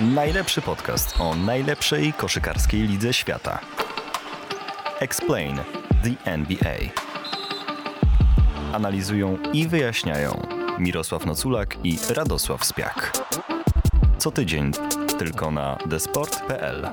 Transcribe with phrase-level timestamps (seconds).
[0.00, 3.60] Najlepszy podcast o najlepszej koszykarskiej lidze świata.
[5.00, 5.56] Explain
[6.02, 6.76] the NBA.
[8.72, 10.46] Analizują i wyjaśniają
[10.78, 13.12] Mirosław Noculak i Radosław Spiak.
[14.18, 14.72] Co tydzień
[15.18, 16.88] tylko na desport.pl.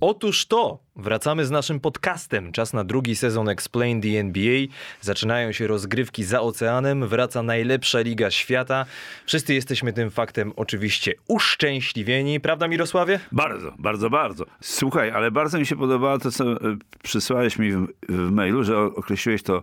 [0.00, 2.52] Otóż to, wracamy z naszym podcastem.
[2.52, 4.66] Czas na drugi sezon Explain the NBA.
[5.00, 8.86] Zaczynają się rozgrywki za oceanem, wraca najlepsza liga świata.
[9.26, 13.20] Wszyscy jesteśmy tym faktem oczywiście uszczęśliwieni, prawda Mirosławie?
[13.32, 14.44] Bardzo, bardzo, bardzo.
[14.60, 16.56] Słuchaj, ale bardzo mi się podobało to, co e,
[17.02, 19.62] przysłałeś mi w, w mailu, że określiłeś to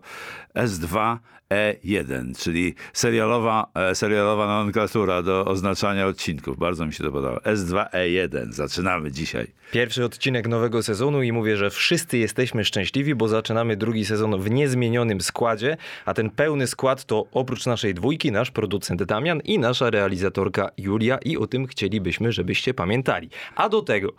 [0.56, 1.18] S2
[1.54, 6.58] E1, czyli serialowa, e, serialowa nomenklatura do oznaczania odcinków.
[6.58, 7.40] Bardzo mi się to podobało.
[7.40, 8.52] S2E1.
[8.52, 9.48] Zaczynamy dzisiaj.
[9.72, 14.52] Pierwszy odcinek nowego sezonu i mówię, że wszyscy jesteśmy szczęśliwi, bo zaczynamy drugi sezon w
[14.52, 19.90] niezmienionym składzie, a ten pełny skład to oprócz naszej dwójki nasz producent Damian i nasza
[19.90, 23.30] realizatorka Julia i o tym chcielibyśmy, żebyście pamiętali.
[23.56, 24.14] A do tego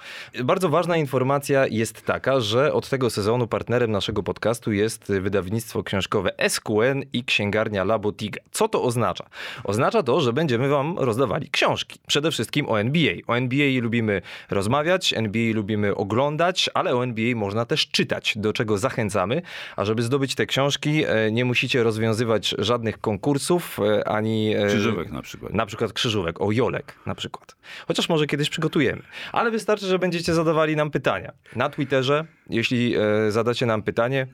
[0.44, 6.30] bardzo ważna informacja jest taka, że od tego sezonu partnerem naszego podcastu jest wydawnictwo książkowe
[6.48, 8.40] SQN i księgarnia Labotiga.
[8.50, 9.26] Co to oznacza?
[9.64, 11.98] Oznacza to, że będziemy wam rozdawali książki.
[12.06, 13.14] Przede wszystkim o NBA.
[13.26, 18.78] O NBA lubimy rozmawiać, NBA lubimy oglądać, ale o NBA można też czytać, do czego
[18.78, 19.42] zachęcamy.
[19.76, 24.56] A żeby zdobyć te książki, e, nie musicie rozwiązywać żadnych konkursów, e, ani...
[24.56, 25.54] e, Krzyżówek na przykład.
[25.54, 27.56] Na przykład krzyżówek, o Jolek na przykład.
[27.88, 29.02] Chociaż może kiedyś przygotujemy.
[29.32, 31.32] Ale wystarczy, że będziecie zadawali nam pytania.
[31.56, 32.94] Na Twitterze, jeśli
[33.28, 34.26] zadacie nam pytanie,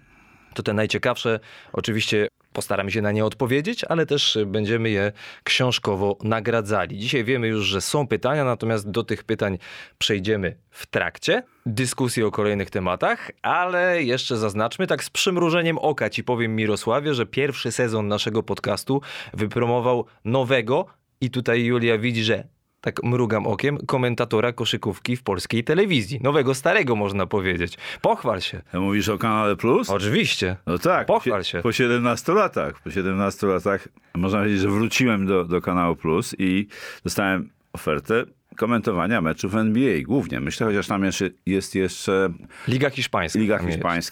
[0.55, 1.41] to te najciekawsze
[1.73, 5.13] oczywiście postaramy się na nie odpowiedzieć, ale też będziemy je
[5.45, 6.99] książkowo nagradzali.
[6.99, 9.59] Dzisiaj wiemy już, że są pytania, natomiast do tych pytań
[9.99, 16.25] przejdziemy w trakcie dyskusji o kolejnych tematach, ale jeszcze zaznaczmy tak z przymrużeniem oka ci
[16.25, 19.01] powiem Mirosławie, że pierwszy sezon naszego podcastu
[19.35, 20.87] wypromował nowego
[21.21, 22.45] i tutaj Julia widzi, że
[22.81, 26.21] tak mrugam okiem, komentatora koszykówki w polskiej telewizji.
[26.23, 27.79] Nowego, starego można powiedzieć.
[28.03, 28.63] Pochwal się.
[28.75, 29.91] Mówisz o kanale Plus?
[29.91, 30.57] Oczywiście.
[30.67, 31.07] No tak.
[31.07, 31.63] Pochwal po, się.
[31.63, 32.83] Po 17 latach.
[32.83, 36.67] Po 17 latach można powiedzieć, że wróciłem do, do kanału Plus i
[37.05, 38.25] dostałem ofertę
[38.57, 40.03] komentowania meczów NBA.
[40.03, 42.29] Głównie, myślę, chociaż tam jeszcze, jest jeszcze
[42.69, 43.39] Liga Hiszpańska.
[43.39, 44.11] Liga tam jest.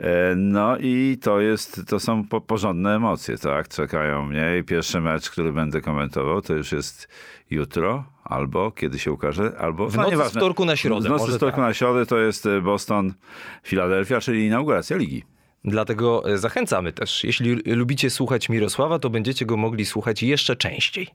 [0.00, 3.68] E, No i to jest, to są po, porządne emocje, tak?
[3.68, 7.08] Czekają mnie i pierwszy mecz, który będę komentował, to już jest
[7.50, 11.56] jutro, albo kiedy się ukaże, albo W nocy z wtorku na środę, W nocy wtorku
[11.56, 11.66] tak.
[11.66, 13.14] na środę to jest e, Boston,
[13.62, 15.24] Filadelfia, czyli inauguracja ligi.
[15.64, 17.24] Dlatego e, zachęcamy też.
[17.24, 21.08] Jeśli lubicie słuchać Mirosława, to będziecie go mogli słuchać jeszcze częściej.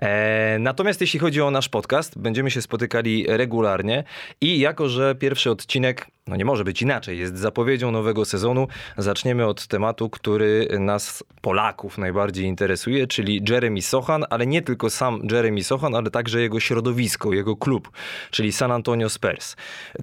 [0.00, 4.04] E, natomiast jeśli chodzi o nasz podcast, będziemy się spotykali regularnie
[4.40, 8.68] i jako, że pierwszy odcinek, no nie może być inaczej, jest zapowiedzią nowego sezonu,
[8.98, 15.20] zaczniemy od tematu, który nas, Polaków, najbardziej interesuje, czyli Jeremy Sochan, ale nie tylko sam
[15.30, 17.90] Jeremy Sochan, ale także jego środowisko, jego klub,
[18.30, 19.56] czyli San Antonio Spurs.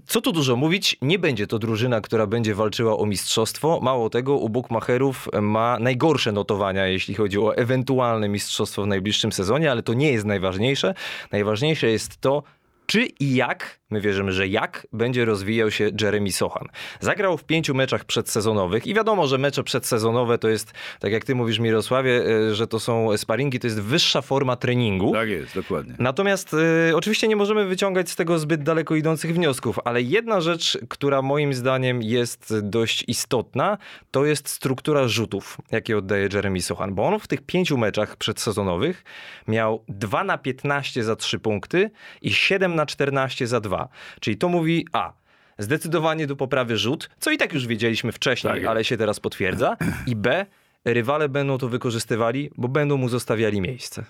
[0.05, 3.70] Co tu dużo mówić, nie będzie to drużyna, która będzie walczyła o mistrzostwo.
[3.79, 9.71] Mało tego, u Bookmacherów ma najgorsze notowania, jeśli chodzi o ewentualne mistrzostwo w najbliższym sezonie,
[9.71, 10.93] ale to nie jest najważniejsze.
[11.31, 12.43] Najważniejsze jest to,
[12.85, 16.67] czy i jak, my wierzymy, że jak, będzie rozwijał się Jeremy Sochan.
[16.99, 21.35] Zagrał w pięciu meczach przedsezonowych i wiadomo, że mecze przedsezonowe to jest, tak jak ty
[21.35, 25.11] mówisz Mirosławie, e, że to są sparingi, to jest wyższa forma treningu.
[25.13, 25.95] Tak jest, dokładnie.
[25.99, 26.53] Natomiast
[26.89, 31.21] y, oczywiście nie możemy wyciągać z tego zbyt daleko idących wniosków, ale jedna rzecz, która
[31.21, 33.77] moim zdaniem jest dość istotna,
[34.11, 39.03] to jest struktura rzutów, jakie oddaje Jeremy Sochan, bo on w tych pięciu meczach przedsezonowych
[39.47, 41.91] miał 2 na 15 za 3 punkty
[42.21, 43.80] i 7 na 14 za 2.
[44.19, 45.13] Czyli to mówi A.
[45.57, 49.77] Zdecydowanie do poprawy rzut, co i tak już wiedzieliśmy wcześniej, Tak ale się teraz potwierdza.
[50.07, 50.45] I B.
[50.85, 54.03] Rywale będą to wykorzystywali, bo będą mu zostawiali miejsce.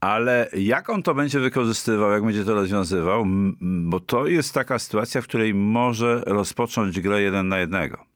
[0.00, 3.24] Ale jak on to będzie wykorzystywał, jak będzie to rozwiązywał,
[3.60, 8.09] bo to jest taka sytuacja, w której może rozpocząć grę jeden na jednego.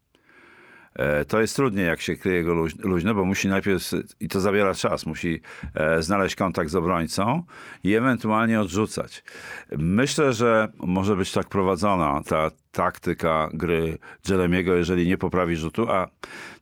[0.96, 4.40] E, To jest trudniej, jak się kryje go luź- luźno, bo musi najpierw, i to
[4.40, 5.40] zabiera czas, musi
[5.74, 7.42] e, znaleźć kontakt z obrońcą
[7.84, 9.24] i ewentualnie odrzucać.
[9.78, 13.98] Myślę, że może być tak prowadzona ta taktyka gry
[14.28, 16.08] Jeremiego, jeżeli nie poprawi rzutu, a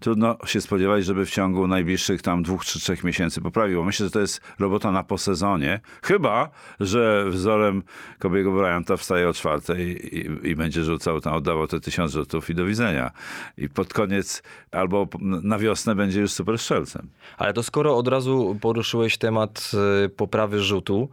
[0.00, 3.79] trudno się spodziewać, żeby w ciągu najbliższych tam dwóch czy trzech miesięcy poprawił.
[3.79, 6.50] Bo Myślę, że to jest robota na po sezonie, chyba,
[6.81, 7.82] że wzorem
[8.19, 12.55] Kobiego Bryanta wstaje o czwartej i, i będzie rzucał tam, oddawał te tysiąc rzutów i
[12.55, 13.11] do widzenia.
[13.58, 17.08] I pod koniec albo na wiosnę będzie już super strzelcem.
[17.38, 19.70] Ale to skoro od razu poruszyłeś temat
[20.05, 21.08] e, poprawy rzutu,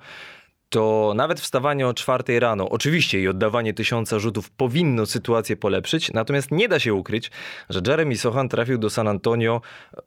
[0.70, 6.52] to nawet wstawanie o czwartej rano, oczywiście i oddawanie tysiąca rzutów powinno sytuację polepszyć, natomiast
[6.52, 7.32] nie da się ukryć,
[7.70, 9.62] że Jeremy Sohan trafił do San Antonio,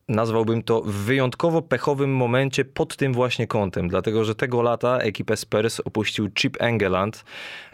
[0.09, 5.37] nazwałbym to w wyjątkowo pechowym momencie pod tym właśnie kątem, dlatego że tego lata ekipę
[5.37, 7.25] Spurs opuścił Chip Engeland,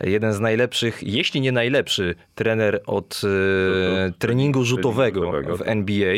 [0.01, 3.21] jeden z najlepszych, jeśli nie najlepszy trener od
[4.09, 6.15] e, treningu rzutowego w NBA.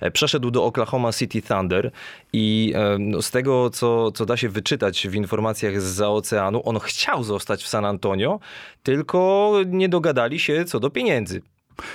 [0.00, 1.90] E, przeszedł do Oklahoma City Thunder
[2.32, 6.78] i e, no, z tego, co, co da się wyczytać w informacjach z oceanu, on
[6.78, 8.40] chciał zostać w San Antonio,
[8.82, 11.42] tylko nie dogadali się co do pieniędzy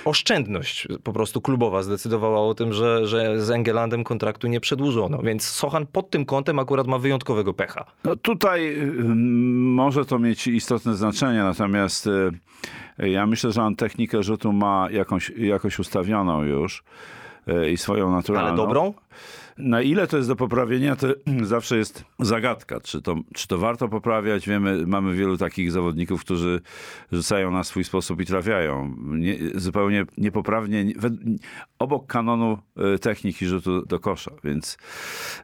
[0.04, 5.18] oszczędność po prostu klubowa zdecydowała o tym, że, że z Engelandem kontraktu nie przedłużono.
[5.18, 7.84] Więc Sochan pod tym kątem akurat ma wyjątkowego pecha.
[8.04, 8.92] No tutaj y,
[9.54, 12.30] może to mieć istotne znaczenie, natomiast y,
[12.98, 16.84] ja myślę, że on technikę rzutu ma jakąś, jakoś ustawioną już
[17.48, 18.48] y, i swoją naturalną.
[18.48, 18.94] Ale dobrą?
[19.58, 21.06] Na ile to jest do poprawienia, to
[21.42, 22.80] zawsze jest zagadka.
[22.80, 24.48] Czy to, czy to warto poprawiać?
[24.48, 26.60] Wiemy, mamy wielu takich zawodników, którzy
[27.12, 28.94] rzucają na swój sposób i trafiają.
[28.98, 30.84] Nie, zupełnie niepoprawnie,
[31.78, 34.30] obok kanonu e, techniki rzutu do kosza.
[34.44, 34.78] Więc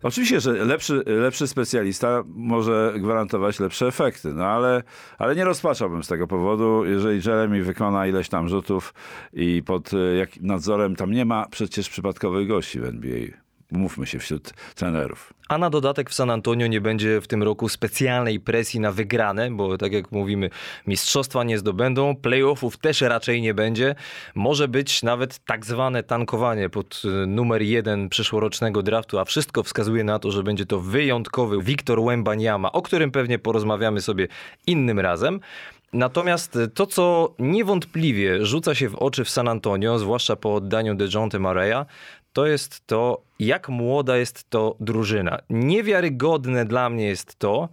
[0.03, 4.82] oczywiście, że lepszy, lepszy specjalista może gwarantować lepsze efekty, no ale,
[5.19, 6.85] ale nie rozpaczałbym z tego powodu.
[6.85, 8.94] Jeżeli Jeremy wykona ileś tam rzutów
[9.32, 13.42] i pod e, jak nadzorem tam nie ma przecież przypadkowych gości w NBA
[13.72, 15.32] mówmy się, wśród trenerów.
[15.48, 19.50] A na dodatek w San Antonio nie będzie w tym roku specjalnej presji na wygrane,
[19.50, 20.50] bo tak jak mówimy,
[20.86, 23.94] mistrzostwa nie zdobędą, playoffów też raczej nie będzie.
[24.34, 30.04] Może być nawet tak zwane tankowanie pod y, numer jeden przyszłorocznego draftu, a wszystko wskazuje
[30.04, 34.28] na to, że będzie to wyjątkowy Wiktor Wembaniama, o którym pewnie porozmawiamy sobie
[34.66, 35.40] innym razem.
[35.92, 41.38] Natomiast to, co niewątpliwie rzuca się w oczy w San Antonio, zwłaszcza po oddaniu DeJounte
[41.38, 41.84] Mareya,
[42.32, 45.38] to jest to, jak młoda jest to drużyna.
[45.50, 47.69] Niewiarygodne dla mnie jest to,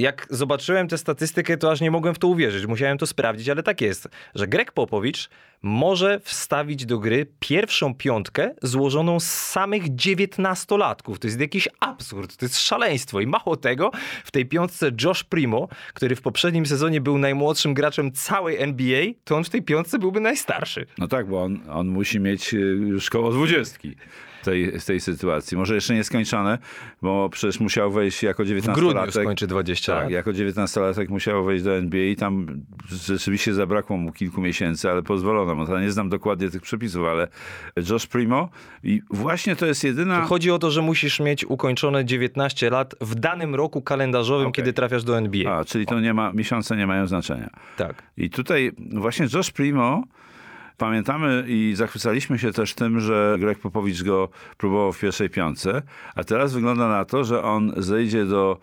[0.00, 2.66] jak zobaczyłem tę statystykę, to aż nie mogłem w to uwierzyć.
[2.66, 5.30] Musiałem to sprawdzić, ale tak jest, że Greg Popowicz
[5.62, 11.18] może wstawić do gry pierwszą piątkę złożoną z samych dziewiętnastolatków.
[11.18, 13.20] To jest jakiś absurd, to jest szaleństwo.
[13.20, 13.90] I mało tego,
[14.24, 19.36] w tej piątce Josh Primo, który w poprzednim sezonie był najmłodszym graczem całej NBA, to
[19.36, 20.86] on w tej piątce byłby najstarszy.
[20.98, 23.96] No tak, bo on, on musi mieć y, już koło dwudziestki
[24.44, 25.56] tej, tej sytuacji.
[25.56, 26.58] Może jeszcze nie skończone,
[27.02, 28.72] bo przecież musiał wejść jako 19-latek.
[28.72, 30.12] W grudniu skończy 20 tak, lat.
[30.12, 32.46] jako 19-latek musiał wejść do NBA i tam
[32.88, 35.72] rzeczywiście zabrakło mu kilku miesięcy, ale pozwolono mu.
[35.72, 37.28] Ja nie znam dokładnie tych przepisów, ale
[37.90, 38.48] Josh Primo
[38.84, 40.20] i właśnie to jest jedyna...
[40.22, 44.52] Chodzi o to, że musisz mieć ukończone 19 lat w danym roku kalendarzowym, okay.
[44.52, 45.52] kiedy trafiasz do NBA.
[45.52, 47.50] A, czyli to nie ma, miesiące nie mają znaczenia.
[47.76, 48.02] Tak.
[48.16, 50.04] I tutaj właśnie Josh Primo
[50.80, 55.82] Pamiętamy i zachwycaliśmy się też tym, że Greg Popowicz go próbował w pierwszej piątce,
[56.14, 58.58] a teraz wygląda na to, że on zejdzie do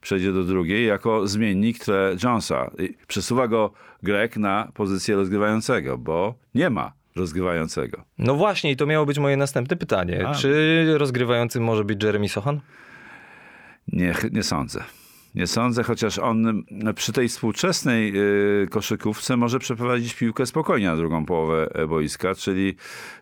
[0.00, 2.70] przejdzie do drugiej jako zmiennik Tre Jonesa.
[3.06, 3.72] Przesuwa go
[4.02, 8.04] Greg na pozycję rozgrywającego, bo nie ma rozgrywającego.
[8.18, 10.28] No właśnie, i to miało być moje następne pytanie.
[10.28, 10.34] A.
[10.34, 12.60] Czy rozgrywającym może być Jeremy Sohan?
[13.88, 14.84] Nie, nie sądzę.
[15.36, 18.12] Nie sądzę, chociaż on przy tej współczesnej
[18.64, 22.74] y, koszykówce może przeprowadzić piłkę spokojnie na drugą połowę e, boiska, czyli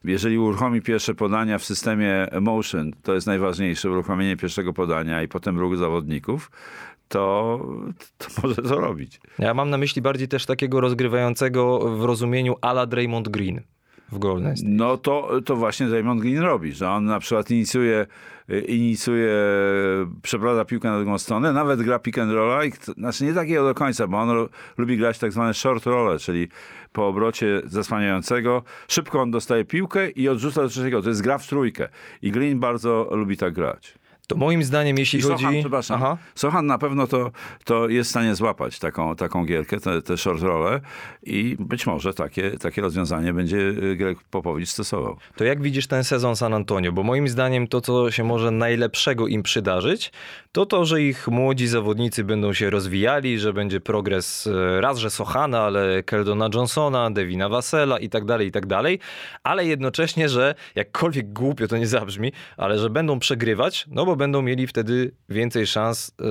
[0.04, 5.58] jeżeli uruchomi pierwsze podania w systemie motion, to jest najważniejsze, uruchomienie pierwszego podania i potem
[5.58, 6.50] ruch zawodników,
[7.08, 7.60] to,
[8.18, 9.20] to może to robić.
[9.38, 13.60] Ja mam na myśli bardziej też takiego rozgrywającego w rozumieniu ala Draymond Green
[14.12, 14.72] w Golden State.
[14.72, 18.06] No to, to właśnie Draymond Green robi, że on na przykład inicjuje,
[18.68, 19.32] inicjuje
[20.22, 23.74] przeprowadza piłkę na drugą stronę, nawet gra pick and rolla, i, znaczy nie takiego do
[23.74, 24.48] końca, bo on
[24.78, 26.48] lubi grać tak zwane short rolle, czyli
[26.92, 31.02] po obrocie zasłaniającego, szybko on dostaje piłkę i odrzuca do trzeciego.
[31.02, 31.88] To jest gra w trójkę.
[32.22, 33.94] I Green bardzo lubi tak grać.
[34.26, 35.44] To moim zdaniem, jeśli I chodzi...
[35.44, 36.02] Sochan, przepraszam.
[36.02, 36.16] Aha.
[36.34, 37.30] Sochan na pewno to,
[37.64, 40.80] to jest w stanie złapać taką, taką gierkę, te, te short role
[41.22, 45.16] i być może takie, takie rozwiązanie będzie y, Greg Popowicz stosował.
[45.36, 46.92] To jak widzisz ten sezon San Antonio?
[46.92, 50.12] Bo moim zdaniem to, co się może najlepszego im przydarzyć,
[50.54, 55.10] to to, że ich młodzi zawodnicy będą się rozwijali, że będzie progres y, raz, że
[55.10, 58.98] Sochana, ale Keldona Johnsona, Devina Vassela i tak dalej, i tak dalej,
[59.42, 64.42] ale jednocześnie, że jakkolwiek głupio to nie zabrzmi, ale że będą przegrywać, no bo będą
[64.42, 66.24] mieli wtedy więcej szans e,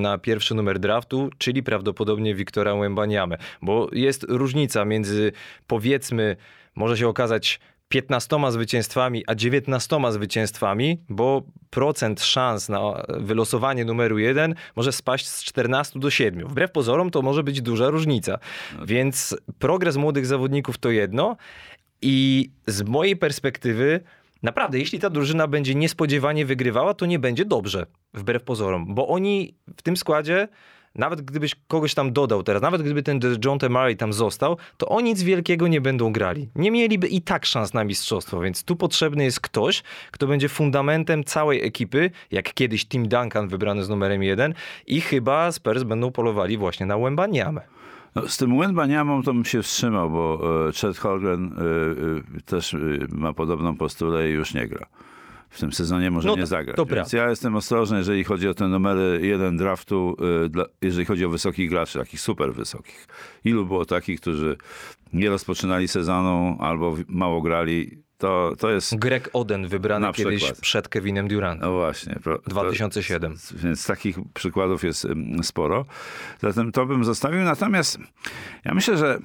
[0.00, 3.38] na pierwszy numer draftu, czyli prawdopodobnie Wiktora Łębaniamę.
[3.62, 5.32] Bo jest różnica między
[5.66, 6.36] powiedzmy,
[6.74, 14.54] może się okazać 15 zwycięstwami, a 19 zwycięstwami, bo procent szans na wylosowanie numeru 1
[14.76, 16.48] może spaść z 14 do 7.
[16.48, 18.38] Wbrew pozorom to może być duża różnica.
[18.86, 21.36] Więc progres młodych zawodników to jedno
[22.02, 24.00] i z mojej perspektywy
[24.42, 29.54] Naprawdę, jeśli ta drużyna będzie niespodziewanie wygrywała, to nie będzie dobrze, wbrew pozorom, bo oni
[29.76, 30.48] w tym składzie
[30.98, 33.68] nawet gdybyś kogoś tam dodał teraz, nawet gdyby ten John T.
[33.68, 36.48] Murray tam został, to o nic wielkiego nie będą grali.
[36.54, 41.24] Nie mieliby i tak szans na mistrzostwo, więc tu potrzebny jest ktoś, kto będzie fundamentem
[41.24, 44.54] całej ekipy, jak kiedyś Tim Duncan wybrany z numerem jeden
[44.86, 47.60] i chyba Spurs będą polowali właśnie na Wembaniamę.
[48.14, 52.76] No, z tym Wembaniamą to bym się wstrzymał, bo e, Chet Holgren e, e, też
[53.12, 54.86] ma podobną postulę i już nie gra.
[55.56, 56.76] W tym sezonie może No nie to- zagrać.
[56.76, 60.16] to Więc ja jestem ostrożny, jeżeli chodzi o te numery jeden draftu,
[60.50, 63.06] dla, jeżeli chodzi o wysokich graczy, takich super wysokich.
[63.44, 64.56] Ilu było takich, którzy
[65.12, 68.96] nie rozpoczynali sezonu albo mało grali, to, to jest...
[68.98, 70.60] Greg Oden wybrany kiedyś przykład.
[70.60, 71.68] przed Kevinem Durantem.
[71.68, 72.14] No właśnie.
[72.22, 73.36] pro- to- 2007.
[73.54, 75.06] Więc takich przykładów jest
[75.42, 75.84] sporo.
[76.42, 77.40] Zatem to bym zostawił.
[77.40, 77.98] Natomiast
[78.64, 79.18] ja myślę, że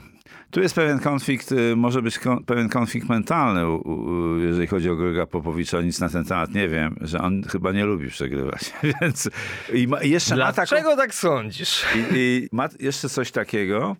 [0.51, 4.89] tu jest pewien konflikt, y, może być kon, pewien konflikt mentalny, u, u, jeżeli chodzi
[4.89, 5.81] o Grega Popowicza.
[5.81, 8.73] Nic na ten temat nie wiem, że on chyba nie lubi przegrywać.
[9.01, 9.29] Więc
[9.73, 11.85] i ma, jeszcze ma taką, Dlaczego tak sądzisz?
[11.95, 13.95] i, i ma jeszcze coś takiego,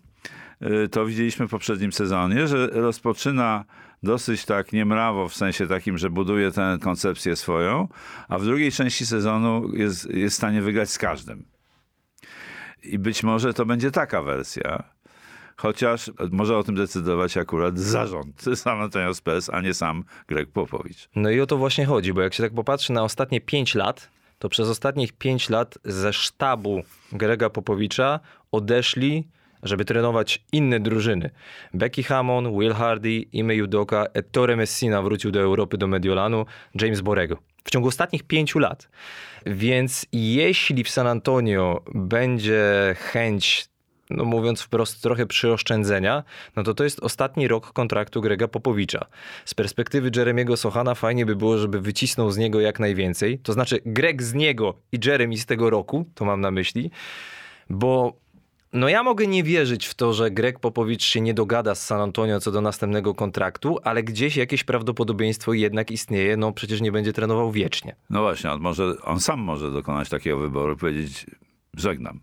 [0.84, 3.64] y, to widzieliśmy w poprzednim sezonie, że rozpoczyna
[4.02, 7.88] dosyć tak niemrawo, w sensie takim, że buduje tę koncepcję swoją,
[8.28, 11.44] a w drugiej części sezonu jest, jest w stanie wygrać z każdym.
[12.82, 14.84] I być może to będzie taka wersja,
[15.56, 21.08] chociaż może o tym decydować akurat zarząd San Antonio Spurs, a nie sam Greg Popowicz.
[21.16, 24.10] No i o to właśnie chodzi, bo jak się tak popatrzy na ostatnie 5 lat,
[24.38, 26.82] to przez ostatnich 5 lat ze sztabu
[27.12, 28.20] Grega Popowicza
[28.52, 29.28] odeszli,
[29.62, 31.30] żeby trenować inne drużyny.
[31.74, 36.46] Becky Hammon, Will Hardy, Ime Udoka, Ettore Messina wrócił do Europy, do Mediolanu,
[36.80, 37.38] James Borrego.
[37.64, 38.88] W ciągu ostatnich pięciu lat.
[39.46, 43.72] Więc jeśli w San Antonio będzie chęć
[44.10, 46.22] no mówiąc wprost, trochę przyoszczędzenia,
[46.56, 49.06] no to to jest ostatni rok kontraktu Grega Popowicza.
[49.44, 53.38] Z perspektywy Jeremiego Sochana fajnie by było, żeby wycisnął z niego jak najwięcej.
[53.38, 56.90] To znaczy Greg z niego i Jeremy z tego roku, to mam na myśli,
[57.70, 58.21] bo
[58.72, 62.00] no ja mogę nie wierzyć w to, że Greg Popowicz się nie dogada z San
[62.00, 67.12] Antonio co do następnego kontraktu, ale gdzieś jakieś prawdopodobieństwo jednak istnieje, no przecież nie będzie
[67.12, 67.96] trenował wiecznie.
[68.10, 71.26] No właśnie, on, może, on sam może dokonać takiego wyboru, powiedzieć
[71.76, 72.20] żegnam.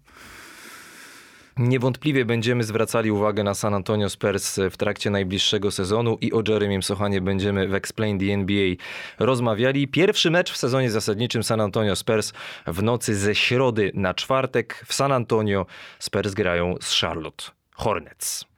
[1.60, 6.84] Niewątpliwie będziemy zwracali uwagę na San Antonio Spurs w trakcie najbliższego sezonu i o Jeremym
[6.84, 8.76] Sochanie będziemy w Explain the NBA
[9.20, 9.88] rozmawiali.
[9.88, 12.34] Pierwszy mecz w sezonie zasadniczym San Antonio Spurs
[12.68, 15.66] w nocy ze środy na czwartek w San Antonio
[16.00, 18.49] Spurs grają z Charlotte Hornets.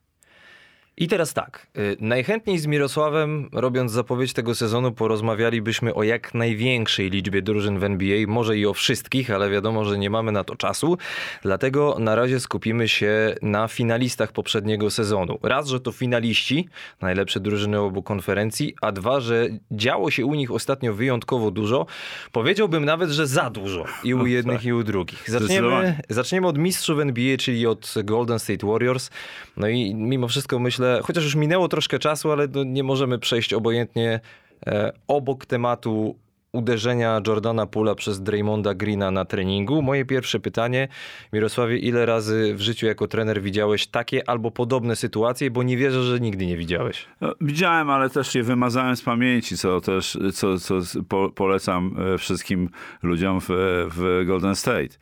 [1.02, 7.10] I teraz tak, y, najchętniej z Mirosławem, robiąc zapowiedź tego sezonu, porozmawialibyśmy o jak największej
[7.10, 10.56] liczbie drużyn w NBA, może i o wszystkich, ale wiadomo, że nie mamy na to
[10.56, 10.98] czasu,
[11.42, 15.40] dlatego na razie skupimy się na finalistach poprzedniego sezonu.
[15.44, 16.70] Raz, że to finaliści,
[17.02, 21.86] najlepsze drużyny obu konferencji, a dwa, że działo się u nich ostatnio wyjątkowo dużo,
[22.32, 25.30] powiedziałbym nawet, że za dużo i u jednych i u drugich.
[25.30, 29.10] Zaczniemy, zaczniemy od mistrzów NBA, czyli od Golden State Warriors.
[29.58, 33.54] No i mimo wszystko myślę, chociaż już minęło troszkę czasu, ale no nie możemy przejść
[33.54, 34.20] obojętnie
[34.68, 36.16] e, obok tematu
[36.52, 39.82] uderzenia Jordana Pula przez Draymonda Greena na treningu.
[39.82, 40.88] Moje pierwsze pytanie,
[41.34, 46.04] Mirosławie, ile razy w życiu jako trener widziałeś takie albo podobne sytuacje, bo nie wierzę,
[46.04, 47.06] że nigdy nie widziałeś.
[47.22, 50.80] No, widziałem, ale też je wymazałem z pamięci, co też co, co
[51.10, 52.70] po, polecam e, wszystkim
[53.04, 53.48] ludziom w,
[53.96, 54.98] w Golden State.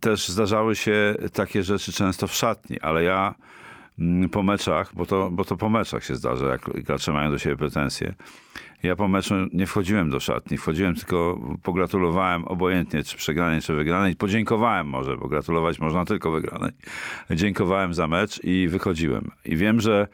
[0.00, 3.34] Też zdarzały się takie rzeczy często w szatni, ale ja
[4.32, 7.56] po meczach, bo to, bo to po meczach się zdarza, jak gracze mają do siebie
[7.56, 8.14] pretensje.
[8.82, 14.16] Ja po meczu nie wchodziłem do szatni, wchodziłem tylko, pogratulowałem obojętnie, czy przegranej, czy wygranej.
[14.16, 16.70] Podziękowałem może, bo gratulować można tylko wygranej.
[17.30, 19.30] Dziękowałem za mecz i wychodziłem.
[19.44, 20.08] I wiem, że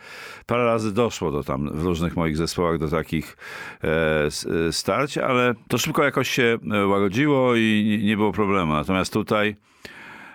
[0.47, 3.37] parę razy doszło do tam w różnych moich zespołach do takich
[3.85, 3.88] e,
[4.69, 8.73] e, starć, ale to szybko jakoś się e, łagodziło i nie było problemu.
[8.73, 9.57] Natomiast tutaj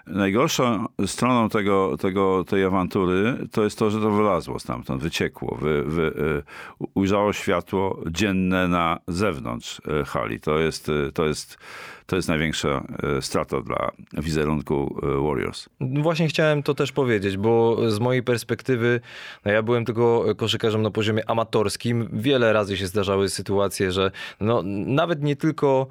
[0.08, 5.84] Najgorszą stroną tego, tego, tej awantury to jest to, że to wylazło stamtąd, wyciekło, wy,
[5.84, 10.39] wy, y, ujrzało światło dzienne na zewnątrz y, hali.
[10.39, 11.58] To jest, y, to jest,
[12.06, 12.84] to jest największa
[13.22, 15.70] strata dla wizerunku Warriors.
[15.82, 19.01] Właśnie chciałem to też powiedzieć, bo z mojej perspektywy,
[19.46, 22.10] no ja byłem tylko koszykarzem na poziomie amatorskim.
[22.13, 25.88] Wiele razy się zdarzały sytuacje, że no, nawet nie tylko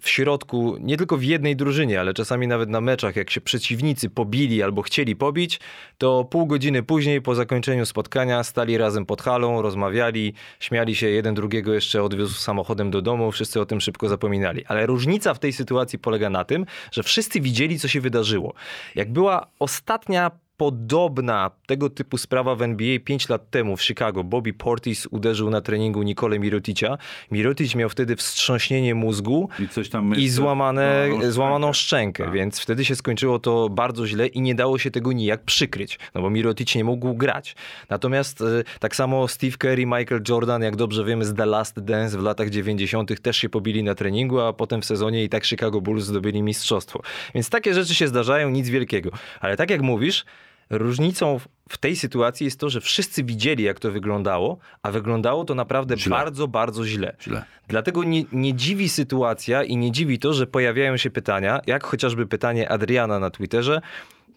[0.00, 4.10] w środku, nie tylko w jednej drużynie, ale czasami nawet na meczach, jak się przeciwnicy
[4.10, 5.60] pobili albo chcieli pobić,
[5.98, 11.34] to pół godziny później po zakończeniu spotkania stali razem pod halą, rozmawiali, śmiali się, jeden
[11.34, 14.64] drugiego jeszcze odwiózł samochodem do domu, wszyscy o tym szybko zapominali.
[14.66, 18.54] Ale różnica w tej sytuacji polega na tym, że wszyscy widzieli, co się wydarzyło.
[18.94, 24.24] Jak była ostatnia podobna tego typu sprawa w NBA 5 lat temu w Chicago.
[24.24, 26.98] Bobby Portis uderzył na treningu Nicole Miroticia.
[27.30, 32.32] Mirotic miał wtedy wstrząśnienie mózgu I i złamane, no, złamaną szczękę, Tak.
[32.32, 36.22] więc wtedy się skończyło to bardzo źle i nie dało się tego nijak przykryć, no
[36.22, 37.56] bo Mirotic nie mógł grać.
[37.88, 38.44] Natomiast e,
[38.80, 42.50] tak samo Steve i Michael Jordan, jak dobrze wiemy z The Last Dance w latach
[42.50, 43.20] 90.
[43.20, 47.02] też się pobili na treningu, a potem w sezonie i tak Chicago Bulls zdobyli mistrzostwo.
[47.34, 49.10] Więc takie rzeczy się zdarzają, nic wielkiego.
[49.40, 50.24] Ale tak jak mówisz,
[50.70, 55.54] Różnicą w- tej sytuacji jest to, że wszyscy widzieli, jak to wyglądało, a wyglądało to
[55.54, 56.10] naprawdę Źle.
[56.10, 57.16] bardzo, bardzo źle.
[57.22, 57.44] Źle.
[57.68, 62.26] Dlatego nie, nie dziwi sytuacja i nie dziwi to, że pojawiają się pytania, jak chociażby
[62.26, 63.80] pytanie Adriana na Twitterze,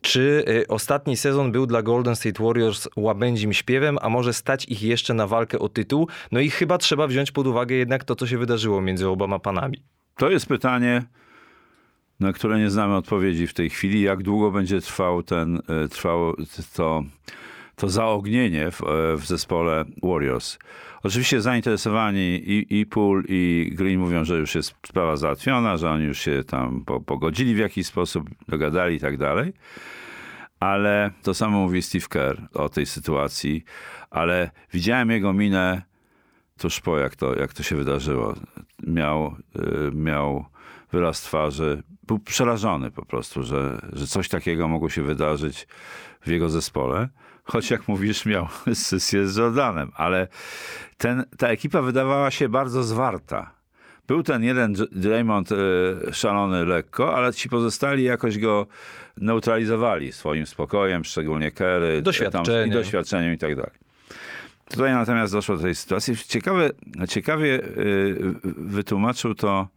[0.01, 4.83] czy y, ostatni sezon był dla Golden State Warriors łabędzim śpiewem, a może stać ich
[4.83, 6.07] jeszcze na walkę o tytuł?
[6.31, 9.83] No i chyba trzeba wziąć pod uwagę jednak to, co się wydarzyło między oboma panami.
[10.17, 11.03] To jest pytanie,
[12.21, 14.01] na które nie znamy odpowiedzi w tej chwili.
[14.01, 16.35] Jak długo będzie trwał ten, e, trwało
[16.75, 17.03] to,
[17.75, 20.57] to zaognienie w, e, w zespole Warriors?
[21.03, 26.05] Oczywiście zainteresowani i, i Poole, i Green mówią, że już jest sprawa załatwiona, że oni
[26.05, 29.53] już się tam po, pogodzili w jakiś sposób, dogadali i tak dalej.
[30.59, 33.63] Ale to samo mówi Steve Kerr o tej sytuacji,
[34.09, 35.81] ale widziałem jego minę
[36.57, 38.35] tuż po, jak to, jak to się wydarzyło.
[38.87, 40.45] Miał, y, miał
[40.91, 45.67] wyraz twarzy, był przerażony po prostu, że, że coś takiego mogło się wydarzyć
[46.21, 47.09] w jego zespole.
[47.43, 50.27] Choć jak mówisz, miał sesję z Jordanem, ale
[50.97, 53.51] ten, ta ekipa wydawała się bardzo zwarta.
[54.07, 55.55] Był ten jeden Draymond y,
[56.11, 58.67] szalony lekko, ale ci pozostali jakoś go
[59.17, 62.67] neutralizowali swoim spokojem, szczególnie Kerry, tam, Doświadczeniem.
[62.67, 63.71] i doświadczeniem i tak dalej.
[64.69, 66.17] Tutaj natomiast doszło do tej sytuacji.
[66.17, 66.69] Ciekawe,
[67.09, 69.67] ciekawie y, wytłumaczył to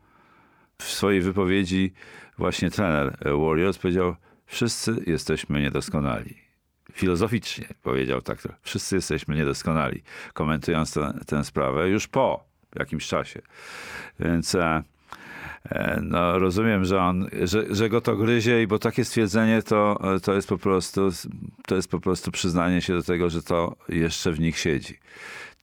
[0.79, 1.93] w swojej wypowiedzi
[2.39, 3.79] właśnie trener Warriors.
[3.79, 4.17] Powiedział,
[4.47, 6.45] wszyscy jesteśmy niedoskonali.
[6.93, 8.39] Filozoficznie powiedział tak.
[8.63, 10.03] Wszyscy jesteśmy niedoskonali,
[10.33, 13.43] komentując tę- tę sprawę już po jakimś czasie.
[14.21, 14.83] Więc e,
[15.65, 20.01] e, no, rozumiem, że, on, że, że go to gryzie, i bo takie stwierdzenie to,
[20.23, 21.11] to, jest po prostu,
[21.67, 24.99] to jest po prostu przyznanie się do tego, że to jeszcze w nich siedzi.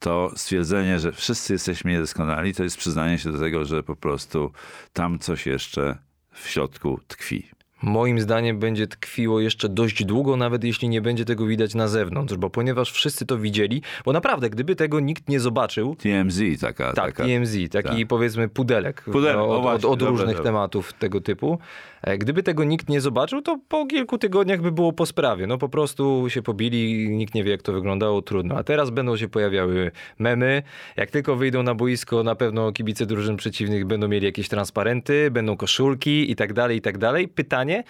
[0.02, 4.52] To stwierdzenie, że wszyscy jesteśmy niedoskonali, to jest przyznanie się do tego, że po prostu
[4.92, 5.98] tam coś jeszcze
[6.32, 7.48] w środku tkwi.
[7.82, 12.34] Moim zdaniem będzie tkwiło jeszcze dość długo, nawet jeśli nie będzie tego widać na zewnątrz,
[12.34, 16.92] bo ponieważ wszyscy to widzieli, bo naprawdę, gdyby tego nikt nie zobaczył, TMZ taka.
[16.92, 18.08] Tak, taka TMZ, taki tak.
[18.08, 21.58] powiedzmy pudelek, Pudelek, no, o od, właśnie, od, od różnych tematów tego typu.
[22.02, 25.46] E, Gdyby tego nikt nie zobaczył, to po kilku tygodniach by było po sprawie.
[25.46, 28.56] No po prostu się pobili, nikt nie wie jak to wyglądało, trudno.
[28.56, 30.62] A teraz będą się pojawiały memy.
[30.96, 35.56] Jak tylko wyjdą na boisko, na pewno kibice drużyn przeciwnych będą mieli jakieś transparenty, będą
[35.56, 37.28] koszulki i tak dalej, i tak dalej.
[37.28, 37.84] Pytanie,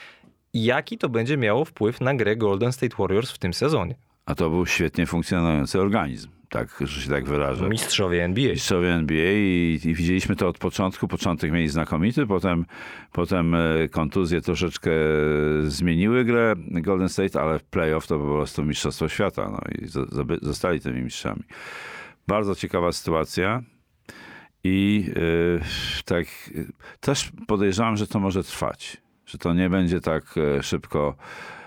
[0.54, 3.94] jaki to będzie miało wpływ na grę Golden State Warriors w tym sezonie?
[4.26, 7.68] A to był świetnie funkcjonujący organizm, tak, że się tak wyrażę.
[7.68, 8.52] Mistrzowie NBA.
[8.52, 11.08] mistrzowie NBA i, i widzieliśmy to od początku.
[11.08, 12.64] Początek mieli znakomity, potem,
[13.12, 14.90] potem e, kontuzje troszeczkę
[15.64, 19.88] zmieniły grę Golden State, ale w playoff to po prostu mistrzostwo świata no i
[20.42, 21.42] zostali tymi mistrzami.
[22.26, 23.62] Bardzo ciekawa sytuacja
[24.64, 25.04] i
[25.60, 26.64] e, tak e,
[27.00, 31.61] też podejrzewam, że to może trwać, że to nie będzie tak e, szybko e,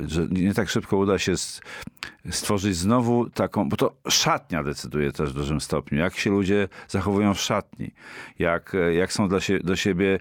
[0.00, 1.34] że nie tak szybko uda się
[2.30, 7.34] stworzyć znowu taką, bo to szatnia decyduje też w dużym stopniu, jak się ludzie zachowują
[7.34, 7.90] w szatni,
[8.38, 10.18] jak, e, jak są dla sie, do siebie,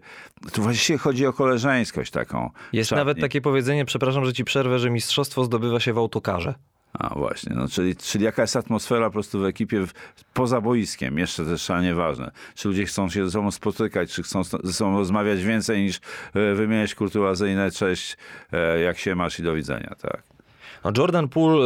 [0.52, 2.50] tu właściwie chodzi o koleżeńskość taką.
[2.74, 6.54] Jest nawet takie powiedzenie, przepraszam, że ci przerwę, że mistrzostwo zdobywa się w autokarze.
[6.93, 9.93] A właśnie, no, czyli, czyli jaka jest atmosfera po prostu w ekipie w,
[10.34, 12.32] poza boiskiem, jeszcze też szalenie ważne.
[12.56, 15.99] Czy ludzie chcą się ze sobą spotykać, czy chcą ze sobą rozmawiać więcej niż
[16.34, 18.17] e, wymieniać kurtuazyjne cześć,
[18.52, 20.38] e, jak się masz i do widzenia, tak.
[20.83, 21.65] No Jordan Poole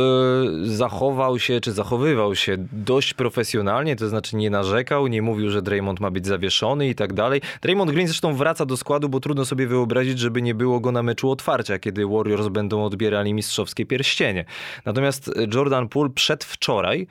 [0.64, 5.62] y, zachował się, czy zachowywał się dość profesjonalnie, to znaczy nie narzekał, nie mówił, że
[5.62, 7.42] Draymond ma być zawieszony i tak dalej.
[7.62, 11.04] Draymond Green zresztą wraca do składu, bo trudno sobie wyobrazić, żeby nie było go na
[11.04, 14.46] meczu otwarcia, kiedy Warriors będą odbierali mistrzowskie pierścienie.
[14.86, 17.08] Natomiast Jordan Poole przedwczoraj,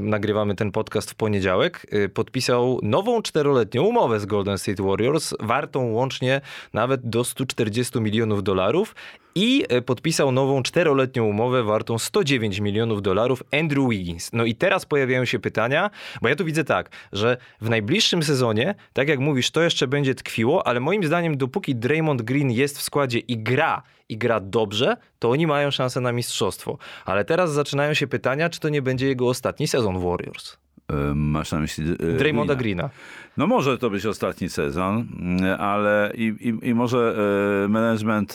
[0.00, 5.92] nagrywamy ten podcast w poniedziałek, y, podpisał nową czteroletnią umowę z Golden State Warriors, wartą
[5.92, 6.40] łącznie
[6.72, 8.94] nawet do 140 milionów dolarów
[9.34, 14.30] i e, podpisał nową czteroletnią umowę wartą 109 milionów dolarów Andrew Wiggins.
[14.32, 15.90] No i teraz pojawiają się pytania,
[16.22, 20.14] bo ja tu widzę tak, że w najbliższym sezonie, tak jak mówisz, to jeszcze będzie
[20.14, 24.96] tkwiło, ale moim zdaniem dopóki Draymond Green jest w składzie i gra, i gra dobrze,
[25.18, 26.78] to oni mają szansę na mistrzostwo.
[27.04, 30.56] Ale teraz zaczynają się pytania, czy to nie będzie jego ostatni sezon Warriors.
[31.14, 32.90] Masz na myśli e, Draymonda Greena.
[33.36, 37.16] No może to być ostatni sezon, mm, ale i, i, i może
[37.64, 38.34] e, management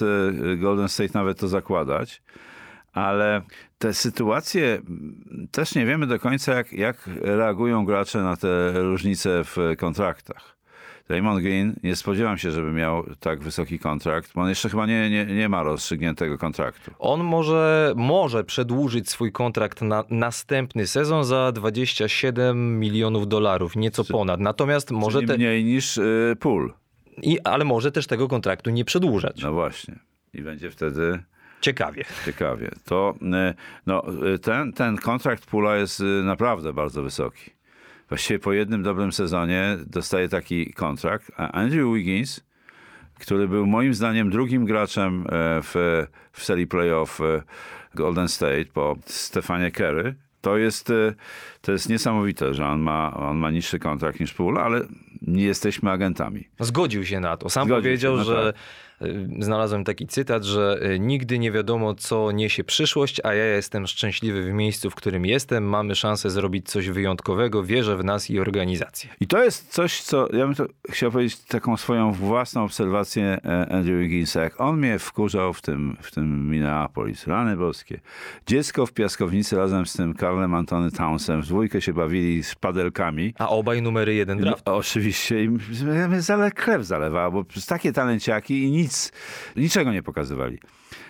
[0.58, 2.22] Golden State nawet to zakładać,
[2.94, 3.42] ale
[3.78, 4.82] te sytuacje
[5.52, 10.58] też nie wiemy do końca, jak, jak reagują gracze na te różnice w kontraktach.
[11.10, 15.10] Raymond Green, nie spodziewam się, żeby miał tak wysoki kontrakt, bo on jeszcze chyba nie,
[15.10, 16.92] nie, nie ma rozstrzygniętego kontraktu.
[17.00, 24.39] On może, może przedłużyć swój kontrakt na następny sezon za 27 milionów dolarów, nieco ponad.
[24.39, 26.74] Natomiast może Czyli te, mniej niż y, pool.
[27.22, 29.42] i, ale może też tego kontraktu nie przedłużać.
[29.42, 30.00] No właśnie.
[30.34, 31.24] I będzie wtedy
[31.62, 32.04] Ciekawie.
[32.26, 32.72] ciekawie.
[32.86, 33.54] To y,
[33.86, 37.52] no, y, ten, ten kontrakt pula jest y, naprawdę bardzo wysoki.
[38.10, 42.42] Właściwie po jednym dobrym sezonie dostaje taki kontrakt, a Andrew Wiggins,
[43.20, 45.26] który był moim zdaniem drugim graczem e,
[45.62, 47.44] w, w serii playoff e,
[47.96, 51.13] Golden State po Stefanie Kerry, to jest, e,
[51.62, 54.82] to jest niesamowite, że on ma, on ma niższy kontrakt niż Pool, ale
[55.22, 56.48] nie jesteśmy agentami.
[56.60, 57.50] Zgodził się na to.
[57.50, 58.54] Sam Zgodził powiedział, się, no że y,
[59.40, 64.44] znalazłem taki cytat, że y, nigdy nie wiadomo, co niesie przyszłość, a ja jestem szczęśliwy
[64.44, 65.64] w miejscu, w którym jestem.
[65.64, 67.64] Mamy szansę zrobić coś wyjątkowego.
[67.64, 69.10] Wierzę w nas i organizację.
[69.20, 74.00] I to jest coś, co ja bym chciał powiedzieć, taką swoją własną obserwację e, Andrew
[74.00, 74.42] Wigginsa.
[74.42, 78.00] Jak on mnie wkurzał w tym, w tym Minneapolis, rany boskie.
[78.48, 83.34] Dziecko w piaskownicy razem z tym Karlem Antony Townsem w dwójkę się bawili z padelkami.
[83.40, 84.66] A obaj numery jeden draft.
[84.66, 85.44] No, oczywiście.
[85.44, 88.83] I mnie zale, krew zalewała, bo takie talenciaki i nic,
[89.56, 90.60] niczego nie pokazywali.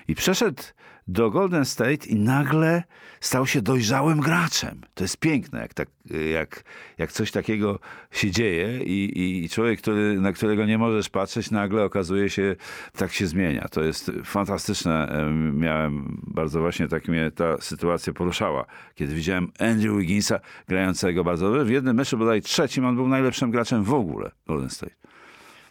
[0.07, 0.63] I przeszedł
[1.07, 2.83] do Golden State i nagle
[3.21, 4.81] stał się dojrzałym graczem.
[4.93, 5.87] To jest piękne, jak, tak,
[6.33, 6.63] jak,
[6.97, 7.79] jak coś takiego
[8.11, 12.55] się dzieje i, i człowiek, który, na którego nie możesz patrzeć, nagle okazuje się,
[12.97, 13.67] tak się zmienia.
[13.71, 15.07] To jest fantastyczne.
[15.07, 21.49] Em, Miałem bardzo właśnie, tak mnie ta sytuacja poruszała, kiedy widziałem Andrew Wigginsa grającego bardzo
[21.49, 21.65] dobrze.
[21.65, 25.02] W jednym meczu bodaj trzecim on był najlepszym graczem w ogóle Golden State.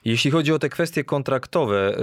[0.04, 1.96] Jeśli chodzi o te kwestie kontraktowe,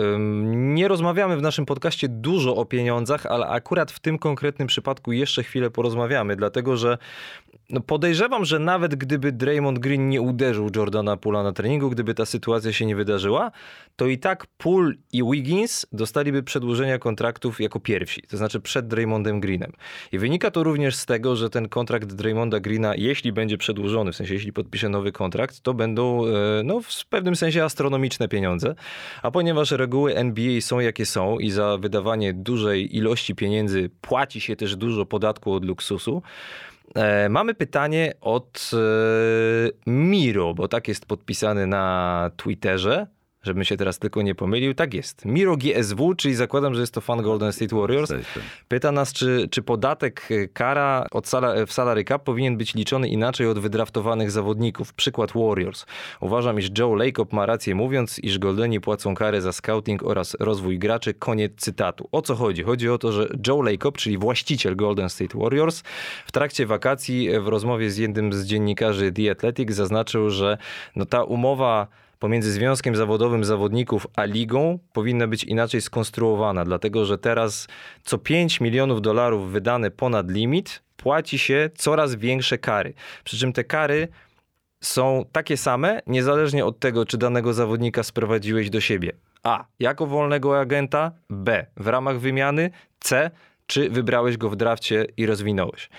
[0.48, 5.44] nie rozmawiamy w naszym podcaście dużo o pieniądzach, ale akurat w tym konkretnym przypadku jeszcze
[5.44, 6.98] chwilę porozmawiamy, dlatego że
[7.70, 12.26] no podejrzewam, że nawet gdyby Draymond Green nie uderzył Jordana Pula na treningu, gdyby ta
[12.26, 13.52] sytuacja się nie wydarzyła,
[13.96, 19.40] to i tak Pool i Wiggins dostaliby przedłużenia kontraktów jako pierwsi, to znaczy przed Draymondem
[19.40, 19.72] Greenem.
[20.12, 24.16] I wynika to również z tego, że ten kontrakt Draymonda Greena, jeśli będzie przedłużony, w
[24.16, 26.30] sensie jeśli podpisze nowy kontrakt, to będą e,
[26.64, 28.76] no, w pewnym sensie astronomiczne pieniądze.
[29.22, 34.56] A ponieważ reguły NBA są jakie są i za wydawanie dużej ilości pieniędzy płaci się
[34.56, 36.22] też dużo podatku od luksusu,
[36.96, 38.78] E, mamy pytanie od e,
[39.92, 43.08] Miro, bo tak jest podpisany na Twitterze.
[43.44, 44.74] Żebym się teraz tylko nie pomylił.
[44.74, 45.26] Tak jest.
[45.26, 48.14] Miro GSW, czyli zakładam, że jest to fan Golden State Warriors.
[48.68, 53.08] Pyta nas, czy, czy podatek e, kara od sala, w salary cap powinien być liczony
[53.08, 54.94] inaczej od wydraftowanych zawodników.
[54.94, 55.86] Przykład Warriors.
[56.20, 60.80] Uważam, iż Joe Lacob ma rację mówiąc, iż Goldeni płacą karę za scouting oraz rozwój
[60.80, 61.14] graczy.
[61.14, 62.10] Koniec cytatu.
[62.12, 62.64] O co chodzi?
[62.64, 65.84] Chodzi o to, że Joe Lacob, czyli właściciel Golden State Warriors,
[66.26, 70.58] w trakcie wakacji w rozmowie z jednym z dziennikarzy The Athletic zaznaczył, że
[70.96, 71.88] no ta umowa
[72.20, 77.68] pomiędzy związkiem zawodowym zawodników a ligą powinna być inaczej skonstruowana, dlatego że teraz
[78.04, 82.94] co 5 milionów dolarów wydane ponad limit płaci się coraz większe kary.
[83.24, 84.08] Przy czym te kary
[84.82, 89.12] są takie same, niezależnie od tego, czy danego zawodnika sprowadziłeś do siebie.
[89.44, 89.66] A.
[89.80, 91.12] Jako wolnego agenta.
[91.30, 91.66] B.
[91.78, 92.72] W ramach wymiany.
[93.00, 93.32] C.
[93.68, 95.90] Czy wybrałeś go w drafcie i rozwinąłeś.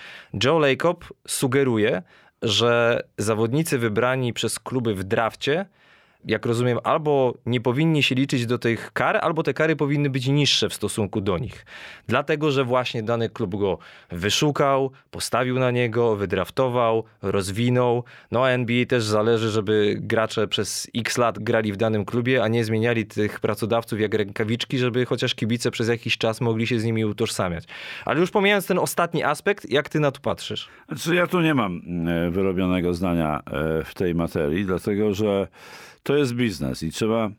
[0.43, 2.01] Joe Lacob sugeruje,
[2.41, 5.65] że zawodnicy wybrani przez kluby w drafcie
[6.25, 10.27] jak rozumiem, albo nie powinni się liczyć do tych kar, albo te kary powinny być
[10.27, 11.65] niższe w stosunku do nich.
[12.07, 13.77] Dlatego, że właśnie dany klub go
[14.11, 18.03] wyszukał, postawił na niego, wydraftował, rozwinął.
[18.31, 22.47] No a NBA też zależy, żeby gracze przez x lat grali w danym klubie, a
[22.47, 26.83] nie zmieniali tych pracodawców jak rękawiczki, żeby chociaż kibice przez jakiś czas mogli się z
[26.83, 27.63] nimi utożsamiać.
[28.05, 30.69] Ale już pomijając ten ostatni aspekt, jak ty na to patrzysz?
[30.87, 35.47] Znaczy, ja tu nie mam e, wyrobionego zdania e, w tej materii, dlatego że
[36.03, 37.29] to jest biznes i trzeba,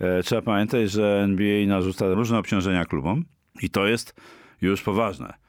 [0.00, 3.24] e, trzeba pamiętać, że NBA narzuca różne obciążenia klubom
[3.62, 4.14] i to jest
[4.60, 5.43] już poważne.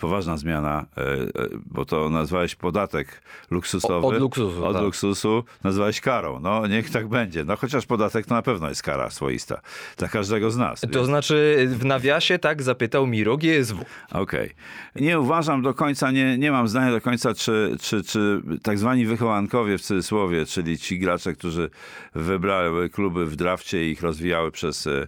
[0.00, 1.26] Poważna zmiana, e, e,
[1.66, 4.06] bo to nazwałeś podatek luksusowy.
[4.06, 4.82] Od luksusu, Od tak.
[4.82, 6.40] luksusu nazwałeś karą.
[6.40, 7.44] No niech tak będzie.
[7.44, 9.60] No chociaż podatek to na pewno jest kara swoista.
[9.96, 10.80] Dla każdego z nas.
[10.92, 13.84] To znaczy w nawiasie tak zapytał Miro GSW.
[14.12, 14.50] Okej.
[14.96, 19.06] Nie uważam do końca, nie, nie mam zdania do końca, czy, czy, czy tak zwani
[19.06, 21.70] wychowankowie w cudzysłowie, czyli ci gracze, którzy
[22.14, 25.06] wybrały kluby w drafcie i ich rozwijały przez e,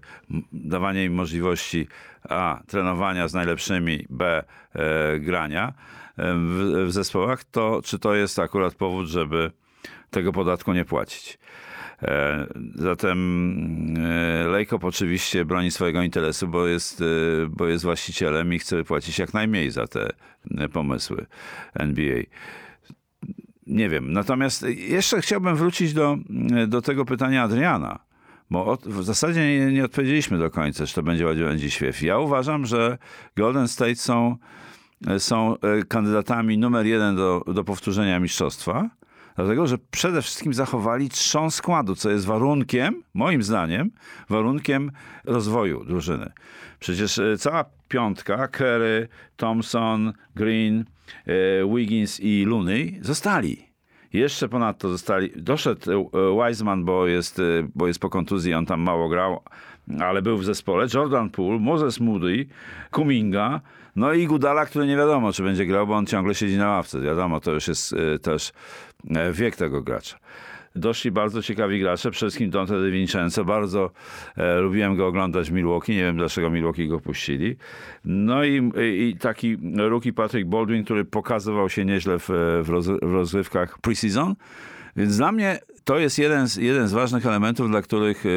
[0.53, 1.89] dawanie im możliwości
[2.29, 2.61] A.
[2.67, 4.45] trenowania z najlepszymi, B.
[4.75, 5.73] E, grania.
[6.17, 9.51] w, w zespołach, to czy to jest akurat powód, żeby
[10.11, 11.39] tego podatku nie płacić.
[12.03, 13.19] E, zatem
[13.99, 17.05] e, Lejkop oczywiście broni swojego interesu, bo jest, e,
[17.51, 20.11] bo jest właścicielem i chce płacić jak najmniej za te
[20.73, 21.27] pomysły
[21.75, 22.23] NBA.
[23.67, 24.13] Nie wiem.
[24.13, 26.17] Natomiast jeszcze chciałbym wrócić do,
[26.69, 28.08] do tego pytania Adriana.
[28.51, 32.03] Bo w zasadzie nie, nie, odpowiedzieliśmy do końca, czy to będzie będzie świew.
[32.03, 32.99] Ja uważam, że
[33.37, 34.37] Golden State są,
[35.19, 35.57] są
[35.89, 38.91] kandydatami numer jeden do, do powtórzenia mistrzostwa.
[39.39, 43.91] Dlatego, że przede wszystkim zachowali trzon składu, co jest warunkiem, moim zdaniem,
[44.29, 44.91] warunkiem
[45.25, 46.33] rozwoju drużyny.
[46.81, 50.85] Przecież e, cała piątka, Kerry, Thompson, Green,
[51.27, 51.35] e,
[51.75, 53.68] Wiggins i Looney zostali.
[54.19, 57.43] Jeszcze ponadto zostali, doszedł e, Wiseman, bo jest,
[57.75, 59.41] bo jest po kontuzji, on tam mało grał,
[60.01, 60.87] ale był w zespole.
[60.95, 62.47] Jordan Poole, Moses Moody,
[62.91, 63.61] Kuminga,
[63.97, 67.01] no i Gudala, który nie wiadomo, czy będzie grał, bo on ciągle siedzi na ławce.
[67.01, 68.53] Wiadomo, to już jest też
[69.17, 70.19] E, wiek tego gracza.
[70.79, 73.45] Doszli bardzo ciekawi gracze, przede wszystkim Dante De Vincenzo.
[73.45, 73.91] Bardzo
[74.37, 75.93] e, lubiłem go oglądać w Milwaukee.
[75.93, 77.57] Nie wiem, dlaczego Milwaukee go puścili.
[78.05, 82.29] No i, i taki rookie Patrick Baldwin, który pokazywał się nieźle w,
[82.63, 82.69] w,
[83.03, 84.35] roz, w preseason.
[84.97, 88.29] Więc dla mnie to jest jeden z, jeden z ważnych elementów, dla których e,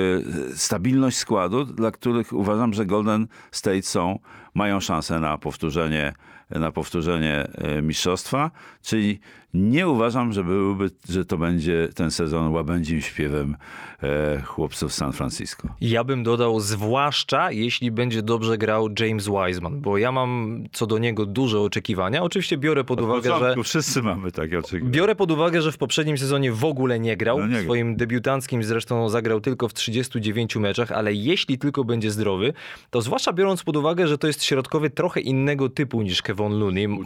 [0.56, 4.19] stabilność składu, dla których uważam, że Golden State są,
[4.54, 6.14] mają szansę na powtórzenie,
[6.50, 7.48] na powtórzenie
[7.82, 9.20] mistrzostwa, czyli
[9.54, 13.58] nie uważam, że, byłby, że to będzie ten sezon łabędzim śpiewem
[14.04, 15.68] e, chłopców San Francisco.
[15.82, 20.98] Ja bym dodał, zwłaszcza jeśli będzie dobrze grał James Wiseman, bo ja mam co do
[20.98, 22.24] niego duże oczekiwania.
[22.24, 23.64] Oczywiście biorę pod Od uwagę, początku, że...
[23.64, 24.92] wszyscy mamy takie oczekiwania.
[24.92, 27.40] Biorę pod uwagę, że w poprzednim sezonie w ogóle nie grał.
[27.40, 32.12] No nie w swoim debiutanckim zresztą zagrał tylko w 39 meczach, ale jeśli tylko będzie
[32.12, 32.54] zdrowy,
[32.90, 36.88] to zwłaszcza biorąc pod uwagę, że to jest środkowy trochę innego typu niż Kevon Looney,
[36.88, 37.01] mo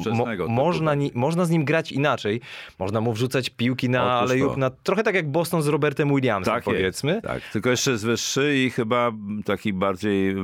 [0.46, 1.16] można, tak.
[1.16, 2.42] można z nim grać inaczej
[2.80, 6.64] można mu wrzucać piłki na alejub, na, trochę tak jak Boston z Robertem Williamsem, tak
[6.64, 7.12] powiedzmy.
[7.12, 9.12] Jest, tak, tylko jeszcze jest wyższy i chyba
[9.46, 10.36] taki bardziej e,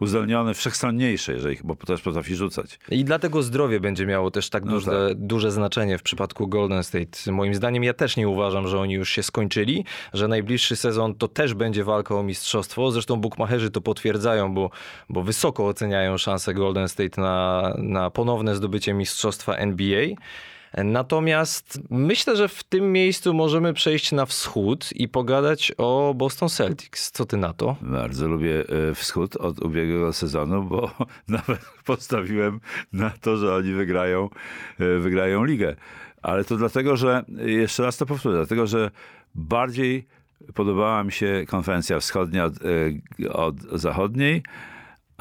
[0.00, 2.78] uzdolniony, wszechstronniejszy, jeżeli, bo też potrafi rzucać.
[2.90, 5.18] I dlatego zdrowie będzie miało też tak, no duże, tak.
[5.18, 7.32] duże znaczenie w przypadku Golden State.
[7.32, 11.28] Moim zdaniem ja też nie uważam, że oni już się skończyli, że najbliższy sezon to
[11.28, 12.90] też będzie walka o mistrzostwo.
[12.90, 14.70] Zresztą bukmacherzy to potwierdzają, bo,
[15.08, 15.81] bo wysoko oceniają
[16.18, 20.06] szanse Golden State na, na ponowne zdobycie mistrzostwa NBA.
[20.76, 27.10] Natomiast myślę, że w tym miejscu możemy przejść na wschód i pogadać o Boston Celtics.
[27.10, 27.76] Co ty na to?
[27.80, 30.90] Bardzo lubię e, wschód od ubiegłego sezonu, bo
[31.28, 32.60] nawet postawiłem
[32.92, 34.28] na to, że oni wygrają,
[34.78, 35.76] e, wygrają ligę.
[36.22, 38.90] Ale to dlatego, że, jeszcze raz to powtórzę, dlatego, że
[39.34, 40.06] bardziej
[40.54, 42.54] podobała mi się konwencja wschodnia od,
[43.22, 44.42] e, od zachodniej,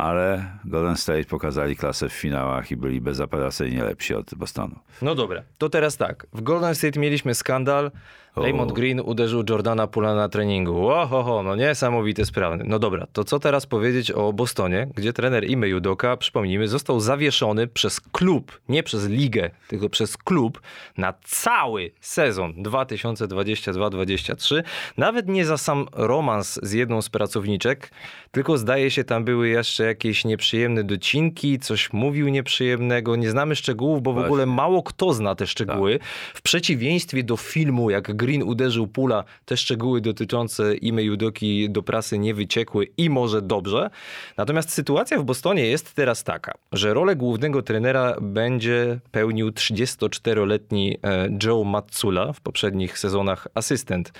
[0.01, 4.75] ale Golden State pokazali klasę w finałach i byli bezapelacyjnie lepsi od Bostonu.
[5.01, 6.27] No dobra, to teraz tak.
[6.33, 7.91] W Golden State mieliśmy skandal,
[8.35, 10.89] Raymond Green uderzył Jordana Pula na treningu.
[10.89, 12.63] Ohoho, no niesamowite sprawy.
[12.65, 17.67] No dobra, to co teraz powiedzieć o Bostonie, gdzie trener Ime Judoka, przypomnijmy, został zawieszony
[17.67, 20.61] przez klub, nie przez ligę, tylko przez klub
[20.97, 24.63] na cały sezon 2022-2023.
[24.97, 27.91] Nawet nie za sam romans z jedną z pracowniczek,
[28.31, 33.15] tylko zdaje się tam były jeszcze jakieś nieprzyjemne docinki, coś mówił nieprzyjemnego.
[33.15, 35.99] Nie znamy szczegółów, bo w ogóle mało kto zna te szczegóły.
[35.99, 36.07] Tak.
[36.33, 42.19] W przeciwieństwie do filmu, jak Green uderzył Pula, te szczegóły dotyczące Ime Judoki do prasy
[42.19, 43.89] nie wyciekły i może dobrze.
[44.37, 51.29] Natomiast sytuacja w Bostonie jest teraz taka, że rolę głównego trenera będzie pełnił 34-letni e,
[51.43, 54.11] Joe Matsula, w poprzednich sezonach asystent.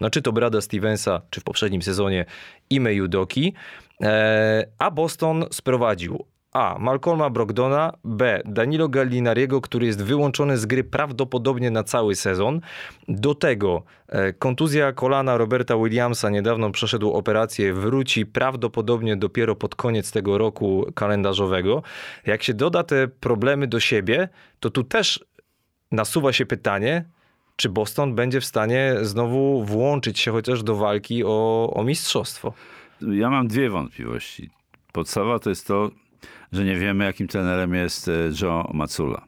[0.00, 2.24] No, czy to Brada Stevensa, czy w poprzednim sezonie
[2.70, 3.54] Ime Judoki.
[4.02, 6.24] E, a Boston sprowadził
[6.56, 6.78] a.
[6.78, 8.42] Malcolma Brogdona, B.
[8.44, 12.60] Danilo Gallinariego, który jest wyłączony z gry prawdopodobnie na cały sezon.
[13.08, 20.12] Do tego e, kontuzja kolana Roberta Williamsa, niedawno przeszedł operację, wróci prawdopodobnie dopiero pod koniec
[20.12, 21.82] tego roku kalendarzowego.
[22.26, 24.28] Jak się doda te problemy do siebie,
[24.60, 25.24] to tu też
[25.92, 27.04] nasuwa się pytanie,
[27.56, 32.52] czy Boston będzie w stanie znowu włączyć się chociaż do walki o, o mistrzostwo?
[33.00, 34.50] Ja mam dwie wątpliwości.
[34.92, 35.90] Podstawa to jest to,
[36.52, 39.24] że nie wiemy, jakim trenerem jest e, Joe Matsula.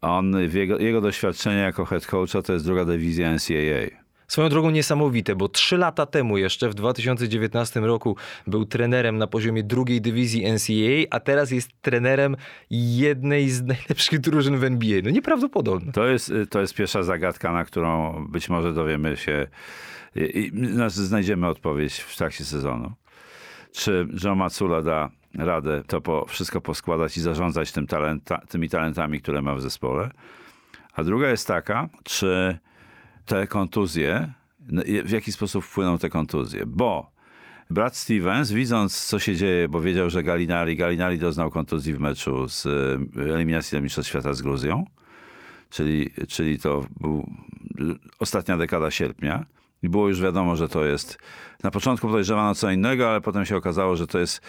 [0.00, 4.02] On, jego, jego doświadczenie jako head coacha to jest druga dywizja NCAA.
[4.32, 9.62] Swoją drogą niesamowite, bo trzy lata temu jeszcze, w 2019 roku, był trenerem na poziomie
[9.62, 12.36] drugiej dywizji NCAA, a teraz jest trenerem
[12.70, 15.00] jednej z najlepszych drużyn w NBA.
[15.04, 15.92] No nieprawdopodobne.
[15.92, 19.46] To jest, to jest pierwsza zagadka, na którą być może dowiemy się
[20.16, 20.52] i
[20.88, 22.92] znajdziemy odpowiedź w trakcie sezonu.
[23.72, 29.20] Czy Joe Matsula da radę to po, wszystko poskładać i zarządzać tym talenta, tymi talentami,
[29.20, 30.10] które ma w zespole.
[30.94, 32.58] A druga jest taka, czy
[33.26, 34.32] te kontuzje,
[35.04, 37.12] w jaki sposób wpłyną te kontuzje, bo
[37.70, 42.48] Brad Stevens, widząc co się dzieje, bo wiedział, że Galinari, Galinari doznał kontuzji w meczu
[42.48, 42.70] z e,
[43.34, 44.84] eliminacji do Mistrzostw Świata z Gruzją,
[45.70, 47.30] czyli, czyli to był
[48.18, 49.46] ostatnia dekada sierpnia.
[49.82, 51.18] I było już wiadomo, że to jest.
[51.62, 54.40] Na początku podejrzewano co innego, ale potem się okazało, że to jest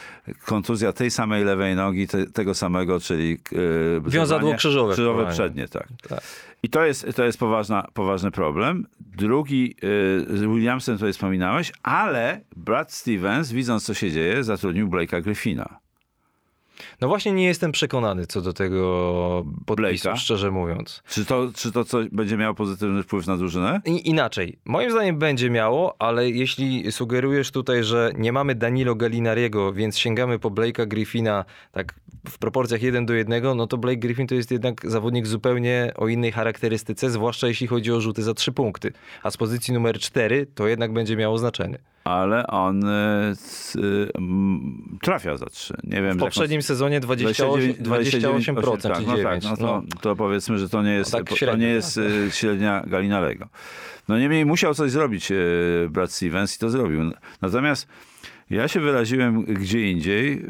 [0.45, 3.39] kontuzja tej samej lewej nogi, te, tego samego, czyli.
[3.51, 4.93] Yy, Wiązadło krzyżowe.
[4.93, 5.87] Krzyżowe przednie, tak.
[6.09, 6.21] tak.
[6.63, 8.87] I to jest, to jest poważna, poważny problem.
[8.99, 15.21] Drugi, yy, z Williamsem tutaj wspominałeś, ale Brad Stevens, widząc co się dzieje, zatrudnił Blake'a
[15.21, 15.79] Griffina.
[17.01, 20.17] No właśnie nie jestem przekonany co do tego podpisu, Blake'a?
[20.17, 21.03] szczerze mówiąc.
[21.07, 23.81] Czy to, czy to coś będzie miało pozytywny wpływ na drużynę?
[23.85, 24.59] I, inaczej.
[24.65, 30.39] Moim zdaniem będzie miało, ale jeśli sugerujesz tutaj, że nie mamy Danilo Gallinariego, więc sięgamy
[30.39, 31.93] po Blake'a Griffina tak
[32.29, 36.07] w proporcjach 1 do 1, no to Blake Griffin to jest jednak zawodnik zupełnie o
[36.07, 38.93] innej charakterystyce, zwłaszcza jeśli chodzi o rzuty za 3 punkty.
[39.23, 43.33] A z pozycji numer 4 to jednak będzie miało znaczenie ale on y,
[43.75, 44.11] y,
[45.01, 45.73] trafia za trzy.
[45.83, 49.83] Nie wiem, w poprzednim sezonie 28%, 28, 28% tak, no tak, no to, no.
[50.01, 52.03] to, powiedzmy, że to nie jest, no tak średnio, to nie jest tak.
[52.03, 53.47] Y, średnia Galinarego.
[54.07, 55.31] No niemniej musiał coś zrobić
[55.89, 57.11] Brad Stevens i to zrobił.
[57.41, 57.87] Natomiast
[58.49, 60.45] ja się wyraziłem gdzie indziej,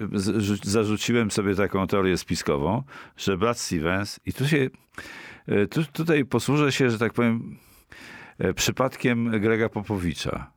[0.64, 2.84] zarzuciłem sobie taką teorię spiskową,
[3.18, 4.70] że Brad Stevens i tu się,
[5.70, 7.58] tu, tutaj posłużę się, że tak powiem,
[8.56, 10.52] przypadkiem Grega Popowicza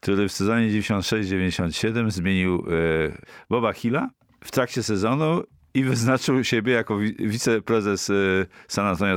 [0.00, 2.62] który w sezonie 96-97 zmienił e,
[3.50, 4.10] Boba Hilla
[4.44, 5.42] w trakcie sezonu
[5.74, 8.14] i wyznaczył siebie jako wiceprezes e,
[8.68, 9.16] San Antonio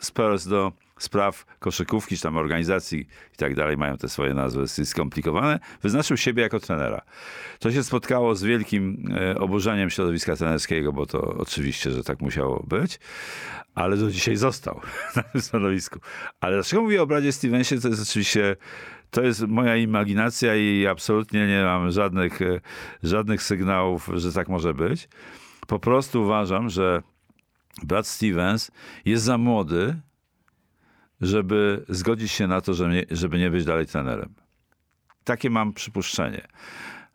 [0.00, 3.00] Spurs do spraw koszykówki, czy tam organizacji
[3.34, 7.02] i tak dalej, mają te swoje nazwy skomplikowane, wyznaczył siebie jako trenera.
[7.58, 12.64] To się spotkało z wielkim e, oburzeniem środowiska trenerskiego, bo to oczywiście, że tak musiało
[12.68, 13.00] być,
[13.74, 14.80] ale do dzisiaj został
[15.16, 15.98] na tym stanowisku.
[16.40, 18.56] Ale dlaczego mówię o Bradzie Stevensie, to jest oczywiście
[19.12, 22.60] to jest moja imaginacja i absolutnie nie mam żadnych, e,
[23.02, 25.08] żadnych sygnałów, że tak może być.
[25.66, 27.02] Po prostu uważam, że
[27.82, 28.70] Brad Stevens
[29.04, 29.96] jest za młody,
[31.20, 32.74] żeby zgodzić się na to,
[33.10, 34.34] żeby nie być dalej trenerem.
[35.24, 36.48] Takie mam przypuszczenie.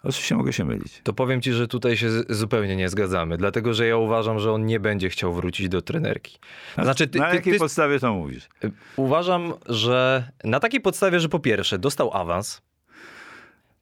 [0.03, 1.01] Oczywiście mogę się mylić.
[1.03, 4.65] To powiem ci, że tutaj się zupełnie nie zgadzamy, dlatego że ja uważam, że on
[4.65, 6.37] nie będzie chciał wrócić do trenerki.
[6.83, 8.49] Znaczy, ty, na jakiej ty, podstawie to mówisz?
[8.95, 12.61] Uważam, że na takiej podstawie, że po pierwsze dostał awans,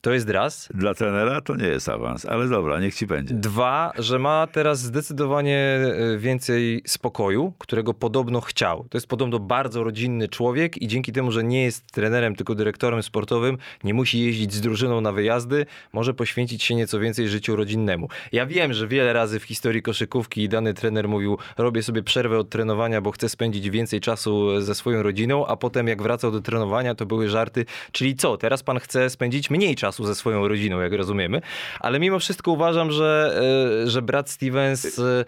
[0.05, 0.69] to jest raz.
[0.73, 3.33] Dla trenera to nie jest awans, ale dobra, niech ci będzie.
[3.33, 8.85] Dwa, że ma teraz zdecydowanie e, więcej spokoju, którego podobno chciał.
[8.89, 13.03] To jest podobno bardzo rodzinny człowiek i dzięki temu, że nie jest trenerem, tylko dyrektorem
[13.03, 18.09] sportowym, nie musi jeździć z drużyną na wyjazdy, może poświęcić się nieco więcej życiu rodzinnemu.
[18.31, 22.49] Ja wiem, że wiele razy w historii koszykówki dany trener mówił, robię sobie przerwę od
[22.49, 26.95] trenowania, bo chcę spędzić więcej czasu ze swoją rodziną, a potem jak wracał do trenowania,
[26.95, 30.79] to były żarty, czyli co, teraz pan chce spędzić mniej czasu czasu ze swoją rodziną,
[30.79, 31.41] jak rozumiemy.
[31.79, 33.39] Ale mimo wszystko uważam, że,
[33.83, 35.25] e, że brat Stevens e,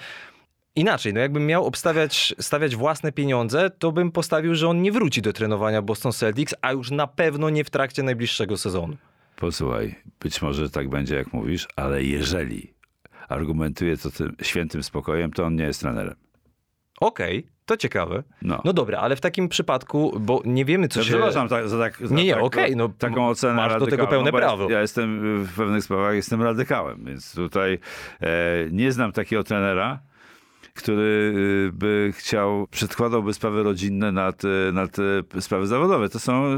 [0.75, 5.21] inaczej, no jakbym miał obstawiać, stawiać własne pieniądze, to bym postawił, że on nie wróci
[5.21, 8.97] do trenowania Boston Celtics, a już na pewno nie w trakcie najbliższego sezonu.
[9.35, 12.73] Posłuchaj, być może tak będzie, jak mówisz, ale jeżeli
[13.29, 16.15] argumentuje to tym świętym spokojem, to on nie jest trenerem.
[16.99, 17.56] Okej, okay.
[17.67, 18.23] To ciekawe.
[18.41, 18.61] No.
[18.65, 21.09] no dobra, ale w takim przypadku, bo nie wiemy, co ja się...
[21.09, 23.87] Przepraszam tak, za, tak, za nie, nie, tak, okej, okay, no taką ocenę masz do
[23.87, 24.69] tego pełne no, prawo.
[24.69, 27.79] Ja jestem w pewnych sprawach jestem radykałem, więc tutaj
[28.21, 28.27] e,
[28.71, 29.99] nie znam takiego trenera,
[30.77, 31.33] który
[31.69, 34.97] y, by chciał, przedkładałby sprawy rodzinne nad, y, nad
[35.39, 36.09] sprawy zawodowe.
[36.09, 36.57] To są,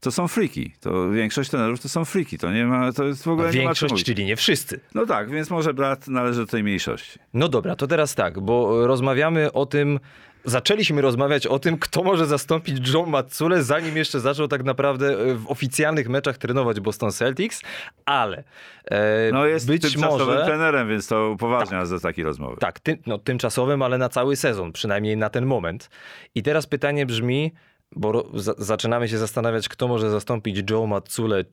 [0.00, 0.72] to są friki.
[0.80, 2.38] To większość trenerów to są friki.
[2.38, 4.80] To nie ma, to jest w ogóle Większość, nie ma czyli nie wszyscy.
[4.94, 7.18] No tak, więc może brat należy do tej mniejszości.
[7.34, 10.00] No dobra, to teraz tak, bo rozmawiamy o tym,
[10.46, 15.34] zaczęliśmy rozmawiać o tym, kto może zastąpić Joe Matsule, zanim jeszcze zaczął tak naprawdę e,
[15.34, 17.62] w oficjalnych meczach trenować Boston Celtics,
[18.04, 18.44] ale
[18.84, 20.44] e, no jest być tymczasowym może...
[20.44, 22.56] trenerem, więc to upoważnia tak, za takie rozmowy.
[22.60, 25.90] Tak, ty, no, tymczasowym, ale na cały sezon, przynajmniej na ten moment.
[26.34, 27.52] I teraz pytanie brzmi,
[27.96, 31.44] bo zaczynamy się zastanawiać, kto może zastąpić Joe Matsule,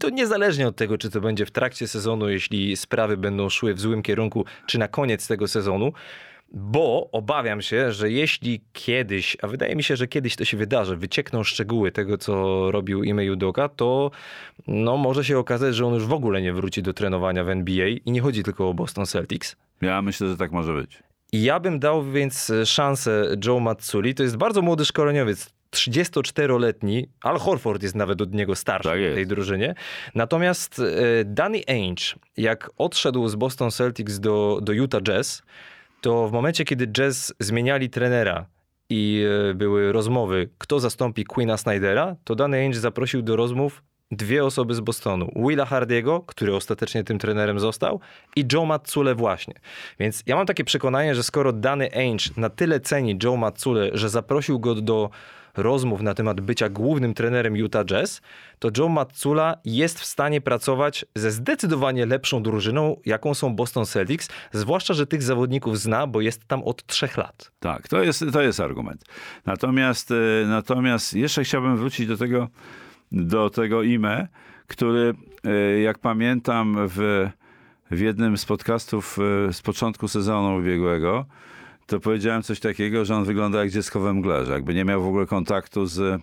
[0.00, 3.80] to niezależnie od tego, czy to będzie w trakcie sezonu, jeśli sprawy będą szły w
[3.80, 5.92] złym kierunku, czy na koniec tego sezonu
[6.54, 10.96] bo obawiam się, że jeśli kiedyś, a wydaje mi się, że kiedyś to się wydarzy,
[10.96, 14.10] wyciekną szczegóły tego, co robił Ime Udoka, to
[14.66, 17.88] no, może się okazać, że on już w ogóle nie wróci do trenowania w NBA
[17.88, 19.56] i nie chodzi tylko o Boston Celtics.
[19.80, 21.02] Ja myślę, że tak może być.
[21.32, 24.14] Ja bym dał więc szansę Joe Matsuli.
[24.14, 25.50] To jest bardzo młody szkoleniowiec.
[25.72, 29.74] 34-letni, Al Horford jest nawet od niego starszy Tak w tej drużynie.
[30.14, 35.42] Natomiast e, Danny Ainge, jak odszedł z Boston Celtics do, do Utah Jazz,
[36.02, 38.46] to w momencie, kiedy Jazz zmieniali trenera
[38.90, 44.44] i e, były rozmowy, kto zastąpi Queena Snydera, to Danny Ainge zaprosił do rozmów dwie
[44.44, 45.32] osoby z Bostonu.
[45.36, 48.00] Willa Hardiego, który ostatecznie tym trenerem został
[48.36, 49.54] i Joe Matsule właśnie.
[49.98, 54.08] Więc ja mam takie przekonanie, że skoro Danny Ainge na tyle ceni Joe Matsule, że
[54.08, 55.10] zaprosił go do
[55.56, 58.22] rozmów na temat bycia głównym trenerem Utah Jazz,
[58.58, 64.28] to Joe Matsula jest w stanie pracować ze zdecydowanie lepszą drużyną, jaką są Boston Celtics,
[64.52, 67.52] zwłaszcza, że tych zawodników zna, bo jest tam od trzech lat.
[67.60, 69.04] Tak, to jest, to jest argument.
[69.46, 72.48] Natomiast, e, natomiast jeszcze chciałbym wrócić do tego,
[73.12, 74.28] do tego IME,
[74.66, 77.28] który, e, jak pamiętam, w,
[77.90, 81.26] w jednym z podcastów e, z początku sezonu ubiegłego,
[81.86, 85.02] to powiedziałem coś takiego, że on wygląda jak dziecko we mgle, że jakby nie miał
[85.02, 86.22] w ogóle kontaktu z,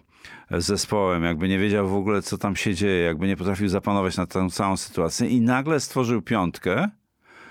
[0.51, 4.34] zespołem, jakby nie wiedział w ogóle, co tam się dzieje, jakby nie potrafił zapanować nad
[4.34, 6.89] tą całą sytuacją i nagle stworzył piątkę,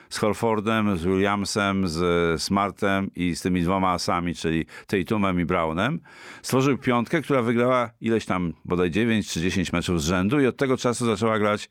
[0.08, 6.00] z Horfordem, z Williamsem, z Smartem i z tymi dwoma asami, czyli Tatumem i Brownem.
[6.42, 10.56] Stworzył piątkę, która wygrała ileś tam bodaj 9 czy 10 meczów z rzędu i od
[10.56, 11.68] tego czasu zaczęła grać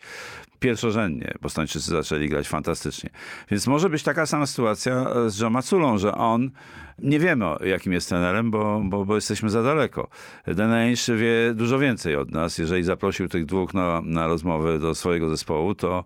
[0.60, 1.34] pierwszorzędnie.
[1.42, 3.10] Bostończycy zaczęli grać fantastycznie.
[3.52, 6.52] Więc może być taka sama sytuacja z Joe Maculą, że on
[7.00, 10.10] nie wiemy, jakim jest trenerem, bo, bo, bo jesteśmy za daleko.
[10.48, 12.58] Denejsz wie dużo więcej od nas.
[12.58, 16.04] Jeżeli zaprosił tych dwóch na, na rozmowę do swojego zespołu, to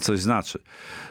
[0.00, 0.58] coś znaczy.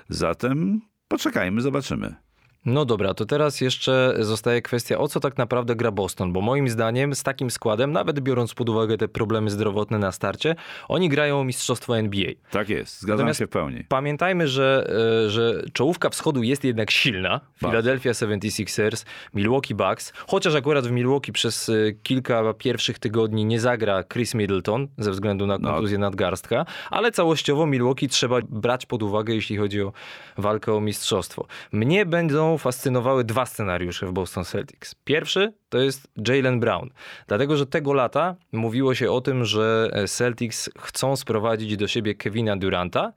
[0.10, 2.27] Zatem poczekajmy, zobaczymy.
[2.68, 6.70] No dobra, to teraz jeszcze zostaje kwestia, o co tak naprawdę gra Boston, bo moim
[6.70, 10.56] zdaniem z takim składem, nawet biorąc pod uwagę te problemy zdrowotne na starcie,
[10.88, 12.32] oni grają o mistrzostwo NBA.
[12.52, 13.84] Tak jest, zgadzam Natomiast się w pełni.
[13.90, 14.88] Pamiętajmy, że,
[15.26, 17.42] e, że czołówka wschodu jest jednak silna.
[17.60, 24.04] Philadelphia 76ers, Milwaukee Bucks, chociaż akurat w Milwaukee przez e, kilka pierwszych tygodni nie zagra
[24.04, 29.58] Chris Middleton ze względu na kontuzję nadgarstka, ale całościowo Milwaukee trzeba brać pod uwagę, jeśli
[29.58, 29.94] chodzi o
[30.38, 31.46] walkę o mistrzostwo.
[31.72, 34.96] Mnie będą fascynowały dwa scenariusze w Boston Celtics.
[34.96, 36.90] Pierwszy to jest Jalen Brown,
[37.28, 42.58] dlatego że tego lata mówiło się o tym, że Celtics chcą sprowadzić do siebie Kevina
[42.58, 43.14] Duranta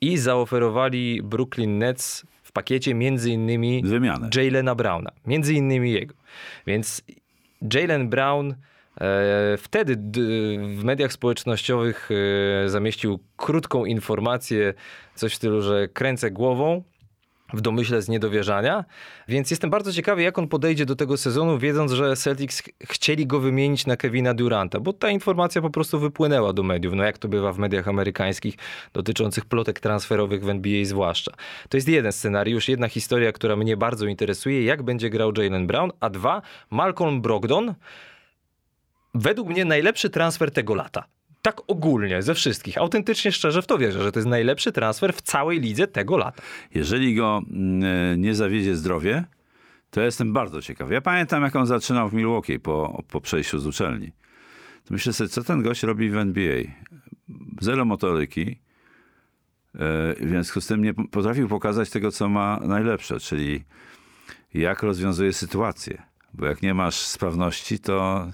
[0.00, 4.30] i zaoferowali Brooklyn Nets w pakiecie między innymi Wymianę.
[4.36, 6.14] Jalena Browna, między innymi jego.
[6.66, 7.02] Więc
[7.74, 8.54] Jalen Brown
[9.00, 9.96] e, wtedy
[10.76, 12.08] w mediach społecznościowych
[12.64, 14.74] e, zamieścił krótką informację,
[15.14, 16.82] coś w stylu, że kręcę głową,
[17.52, 18.84] w domyśle z niedowierzania,
[19.28, 23.26] więc jestem bardzo ciekawy, jak on podejdzie do tego sezonu, wiedząc, że Celtics ch- chcieli
[23.26, 27.18] go wymienić na Kevina Duranta, bo ta informacja po prostu wypłynęła do mediów, no jak
[27.18, 28.54] to bywa w mediach amerykańskich
[28.92, 31.32] dotyczących plotek transferowych w NBA zwłaszcza.
[31.68, 35.90] To jest jeden scenariusz, jedna historia, która mnie bardzo interesuje, jak będzie grał Jalen Brown,
[36.00, 37.74] a dwa, Malcolm Brogdon,
[39.14, 41.04] według mnie najlepszy transfer tego lata.
[41.42, 42.78] Tak ogólnie, ze wszystkich.
[42.78, 46.42] Autentycznie, szczerze w to wierzę, że to jest najlepszy transfer w całej lidze tego lata.
[46.74, 49.24] Jeżeli go mm, nie zawiedzie zdrowie,
[49.90, 50.94] to ja jestem bardzo ciekawy.
[50.94, 54.12] Ja pamiętam, jak on zaczynał w Milwaukee po, po przejściu z uczelni.
[54.84, 56.62] To myślę sobie, co ten gość robi w NBA?
[57.60, 58.60] Zero motoryki.
[59.74, 59.78] e,
[60.20, 63.64] W związku z tym nie potrafił pokazać tego, co ma najlepsze, czyli
[64.54, 66.02] jak rozwiązuje sytuację.
[66.34, 68.26] Bo jak nie masz sprawności, to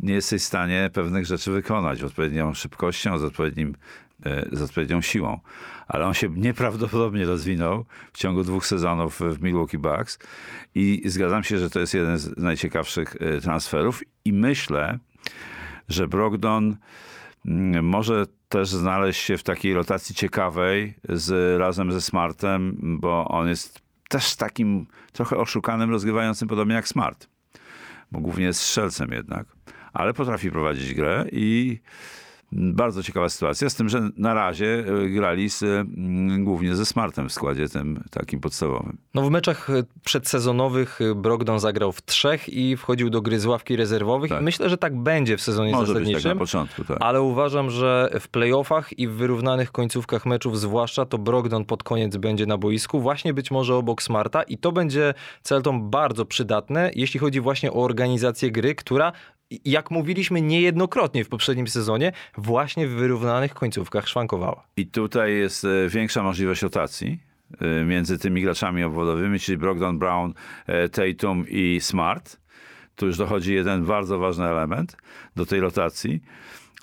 [0.00, 3.74] nie jesteś w stanie pewnych rzeczy wykonać odpowiednią szybkością, z, odpowiednim,
[4.26, 5.40] e, z odpowiednią siłą.
[5.88, 10.18] Ale on się nieprawdopodobnie rozwinął w ciągu dwóch sezonów w Milwaukee Bucks
[10.74, 14.98] i zgadzam się, że to jest jeden z najciekawszych e, transferów i myślę,
[15.88, 16.76] że Brogdon
[17.46, 23.48] mm, może też znaleźć się w takiej rotacji ciekawej z, razem ze Smartem, bo on
[23.48, 27.28] jest też takim trochę oszukanym, rozgrywającym podobnie jak Smart.
[28.12, 29.46] Bo głównie jest strzelcem jednak,
[29.96, 31.80] ale potrafi prowadzić grę i
[32.52, 37.28] bardzo ciekawa sytuacja, z tym, że na razie e, grali z, mm, głównie ze Smartem
[37.28, 38.98] w składzie tym takim podstawowym.
[39.14, 43.46] No w meczach e, przedsezonowych e, Brogdon zagrał w trzech i wchodził do gry z
[43.46, 44.30] ławki rezerwowych.
[44.30, 44.42] Tak.
[44.42, 46.30] Myślę, że tak będzie w sezonie Może być tak zasadniczym.
[46.30, 46.96] na początku, tak.
[47.00, 52.16] Ale uważam, że w playoffach i w wyrównanych końcówkach meczów zwłaszcza to Brogdon pod koniec
[52.16, 57.20] będzie na boisku, właśnie być może obok Smarta i to będzie Celtom bardzo przydatne, jeśli
[57.20, 59.12] chodzi właśnie o organizację gry, która
[59.64, 64.66] jak mówiliśmy niejednokrotnie w poprzednim sezonie, właśnie w wyrównanych końcówkach szwankowała.
[64.76, 67.18] I tutaj jest e, większa możliwość rotacji
[67.60, 70.34] e, między tymi graczami obwodowymi, czyli Brogdon, Brown,
[70.66, 72.36] e, Tatum i Smart.
[72.96, 74.96] Tu już dochodzi jeden bardzo ważny element
[75.36, 76.22] do tej rotacji.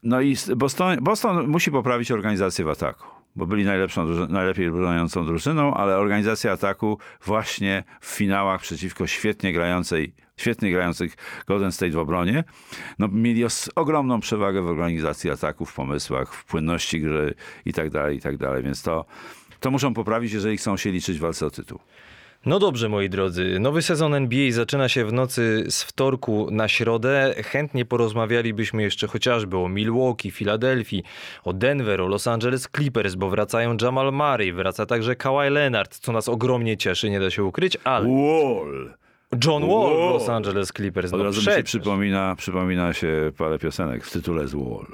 [0.03, 3.07] No i Boston, Boston musi poprawić organizację w ataku.
[3.35, 10.13] bo byli najlepszą, najlepiej broniącą drużyną, ale organizacja ataku właśnie w finałach przeciwko świetnie grającej,
[10.37, 11.15] świetnie grających
[11.47, 12.43] Golden State w obronie,
[12.99, 13.43] no, mieli
[13.75, 17.33] ogromną przewagę w organizacji ataku, w pomysłach, w płynności gry
[17.65, 18.63] i tak dalej, i tak dalej.
[18.63, 19.05] Więc to,
[19.59, 21.79] to muszą poprawić, jeżeli chcą się liczyć w walce o tytuł.
[22.45, 23.59] No dobrze, moi drodzy.
[23.59, 27.35] Nowy sezon NBA zaczyna się w nocy z wtorku na środę.
[27.43, 31.03] Chętnie porozmawialibyśmy jeszcze chociażby o Milwaukee, Filadelfii,
[31.43, 36.11] o Denver, o Los Angeles Clippers, bo wracają Jamal Murray, wraca także Kawhi Leonard, co
[36.11, 39.02] nas ogromnie cieszy, nie da się ukryć, ale Wall!
[39.45, 40.13] John Wall w.
[40.13, 41.13] Los Angeles Clippers.
[41.13, 44.87] Od No razu mi się przypomina, przypomina się parę piosenek w tytule z Wall.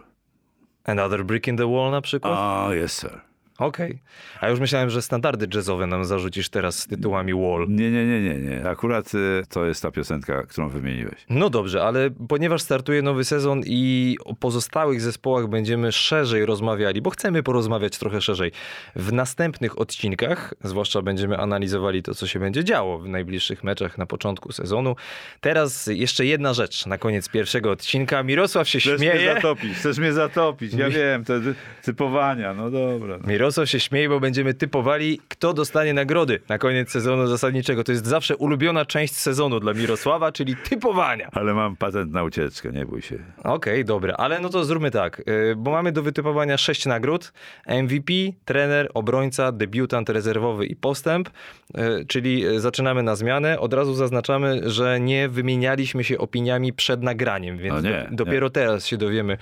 [0.83, 2.33] Another Brick in the Wall na przykład?
[2.37, 3.21] A, jest sir.
[3.59, 3.99] Okej.
[4.41, 7.65] A już myślałem, że standardy jazzowe nam zarzucisz teraz z tytułami Wall.
[7.69, 8.69] Nie, nie, nie, nie, nie.
[8.69, 11.25] Akurat y, to jest ta piosenka, którą wymieniłeś.
[11.29, 17.09] No dobrze, ale ponieważ startuje nowy sezon i o pozostałych zespołach będziemy szerzej rozmawiali, bo
[17.09, 18.51] chcemy porozmawiać trochę szerzej
[18.95, 24.05] w następnych odcinkach, zwłaszcza będziemy analizowali to, co się będzie działo w najbliższych meczach na
[24.05, 24.95] początku sezonu.
[25.41, 28.23] Teraz jeszcze jedna rzecz na koniec pierwszego odcinka.
[28.23, 29.33] Mirosław się Chcesz mnie śmieje.
[29.33, 30.73] zatopić, chcesz mnie zatopić.
[30.73, 33.17] Ja wiem, te ty- typowania, no dobra.
[33.17, 33.27] No.
[33.49, 37.83] Mirosław się śmieje, bo będziemy typowali, kto dostanie nagrody na koniec sezonu zasadniczego.
[37.83, 41.29] To jest zawsze ulubiona część sezonu dla Mirosława, czyli typowania.
[41.31, 43.17] Ale mam patent na ucieczkę, nie bój się.
[43.43, 47.33] Okej, dobra, ale no to zróbmy tak, y, bo mamy do wytypowania sześć nagród.
[47.67, 48.13] MVP,
[48.45, 53.59] trener, obrońca, debiutant rezerwowy i postęp, y, czyli y, zaczynamy na zmianę.
[53.59, 58.49] Od razu zaznaczamy, że nie wymienialiśmy się opiniami przed nagraniem, więc No nie, do, dopiero
[58.49, 59.37] teraz się dowiemy,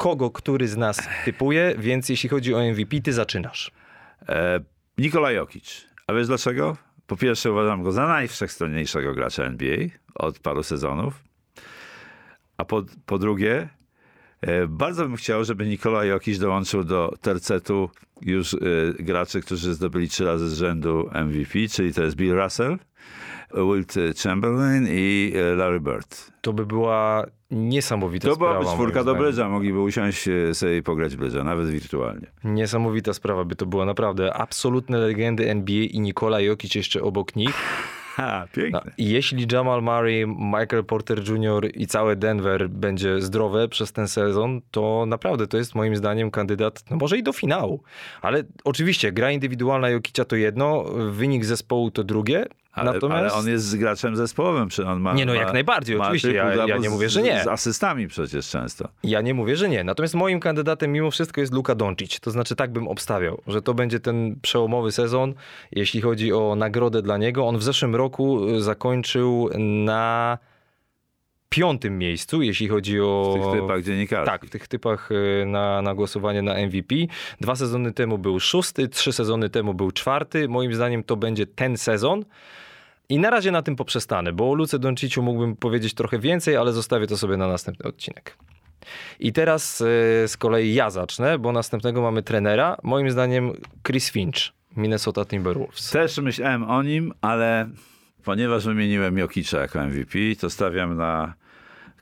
[0.00, 3.70] kogo który z nas typuje, więc jeśli chodzi o MVP, ty zaczynasz.
[4.28, 4.60] E,
[5.34, 5.86] Jokic.
[6.06, 6.76] A wiesz dlaczego?
[7.06, 9.76] Po pierwsze uważam go za najwszechstronniejszego gracza NBA
[10.14, 11.24] od paru sezonów.
[12.56, 13.68] A po, po drugie,
[14.68, 17.90] bardzo bym chciał, żeby Nikola Jokic dołączył do tercetu
[18.22, 18.58] już e,
[18.98, 22.78] graczy, którzy zdobyli trzy razy z rzędu MVP, czyli to jest Bill Russell,
[23.54, 26.30] Wilt Chamberlain i e, Larry Bird.
[26.40, 28.58] To by była niesamowita To sprawa.
[28.60, 32.26] byłaby czwórka do brydża, mogliby usiąść e, sobie i pograć brydża, nawet wirtualnie.
[32.44, 34.34] Niesamowita sprawa by to była, naprawdę.
[34.34, 37.54] Absolutne legendy NBA i Nikola Jokic jeszcze obok nich.
[38.20, 38.92] No, piękne.
[38.98, 41.68] i jeśli Jamal Murray, Michael Porter Jr.
[41.74, 46.84] i całe Denver będzie zdrowe przez ten sezon, to naprawdę to jest moim zdaniem kandydat,
[46.90, 47.82] no może i do finału.
[48.22, 52.46] Ale oczywiście gra indywidualna Jokicia to jedno, wynik zespołu to drugie.
[52.72, 55.12] Ale, Natomiast ale on jest graczem zespołowym, czy on ma.
[55.14, 57.42] Nie, no ma, jak najbardziej, ma oczywiście, ja- ja nie z- mówię, że nie.
[57.44, 58.88] Z asystami przecież często.
[59.04, 59.84] ja nie mówię, że nie.
[59.84, 62.20] Natomiast moim kandydatem mimo wszystko jest Luka Doncic.
[62.20, 65.34] To znaczy tak bym obstawiał, że to będzie ten przełomowy sezon,
[65.72, 67.46] jeśli chodzi o nagrodę dla niego.
[67.46, 70.38] On w zeszłym roku y, zakończył na
[71.50, 73.36] piątym miejscu, jeśli chodzi o...
[73.38, 74.26] W tych typach dziennikarzy.
[74.26, 76.94] Tak, w tych typach y, na, na głosowanie na MVP.
[77.40, 80.48] Dwa sezony temu był szósty, trzy sezony temu był czwarty.
[80.48, 82.24] Moim zdaniem to będzie ten sezon.
[83.08, 86.72] I na razie na tym poprzestanę, bo o Luce Donciciu mógłbym powiedzieć trochę więcej, ale
[86.72, 88.36] zostawię to sobie na następny odcinek.
[89.20, 89.84] I teraz y,
[90.26, 92.76] z kolei ja zacznę, bo następnego mamy trenera.
[92.82, 93.52] Moim zdaniem
[93.86, 95.90] Chris Finch, Minnesota Timberwolves.
[95.90, 97.68] Też myślałem o nim, ale
[98.24, 101.34] ponieważ wymieniłem Jokicza jako MVP, to stawiam na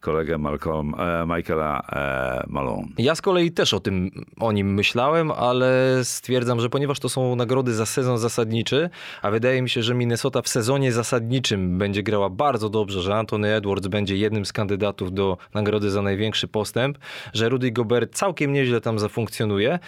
[0.01, 2.89] kolegę Malcolm, e, Michaela e, Malone.
[2.99, 4.11] Ja z kolei też o tym,
[4.41, 8.91] o nim myślałem, ale stwierdzam, że ponieważ to są nagrody za sezon zasadniczy,
[9.23, 13.55] a wydaje mi się, że Minnesota w sezonie zasadniczym będzie grała bardzo dobrze, że Anthony
[13.55, 16.99] Edwards będzie jednym z kandydatów do nagrody za największy postęp,
[17.33, 19.79] że Rudy Gobert całkiem nieźle tam zafunkcjonuje.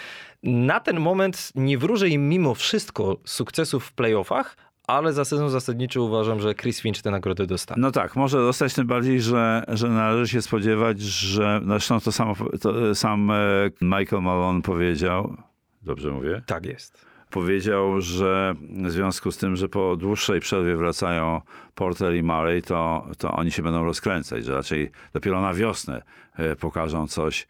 [0.43, 6.01] Na ten moment nie wróżę im mimo wszystko sukcesów w playoffach, ale za sezon zasadniczy
[6.01, 7.81] uważam, że Chris Finch tę nagrodę dostanie.
[7.81, 12.35] No tak, może dostać tym bardziej, że, że należy się spodziewać, że zresztą to, samo,
[12.61, 13.35] to sam e,
[13.81, 15.37] Michael Malone powiedział,
[15.81, 16.41] dobrze mówię?
[16.45, 17.05] Tak jest.
[17.29, 21.41] powiedział, że w związku z tym, że po dłuższej przerwie wracają
[21.75, 26.01] Porter i Murray, to, to oni się będą rozkręcać, że raczej dopiero na wiosnę
[26.35, 27.47] e, pokażą coś,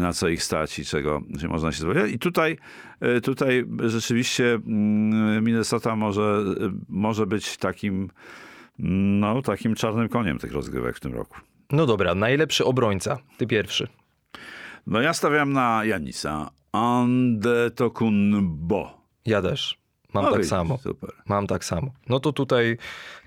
[0.00, 2.12] na co ich stać i czego się można się spodziewać.
[2.12, 2.58] I tutaj,
[3.00, 6.44] e, tutaj rzeczywiście mm, Minnesota może, e,
[6.88, 8.10] może być takim,
[8.78, 11.36] no, takim czarnym koniem tych rozgrywek w tym roku.
[11.70, 13.18] No dobra, najlepszy obrońca.
[13.36, 13.88] Ty pierwszy.
[14.86, 18.98] No ja stawiam na Janisa Antetokounmpo.
[19.26, 19.83] Ja też.
[20.14, 20.78] Mam No tak samo.
[20.78, 21.10] Super.
[21.26, 21.90] Mam tak samo.
[22.08, 22.76] No to tutaj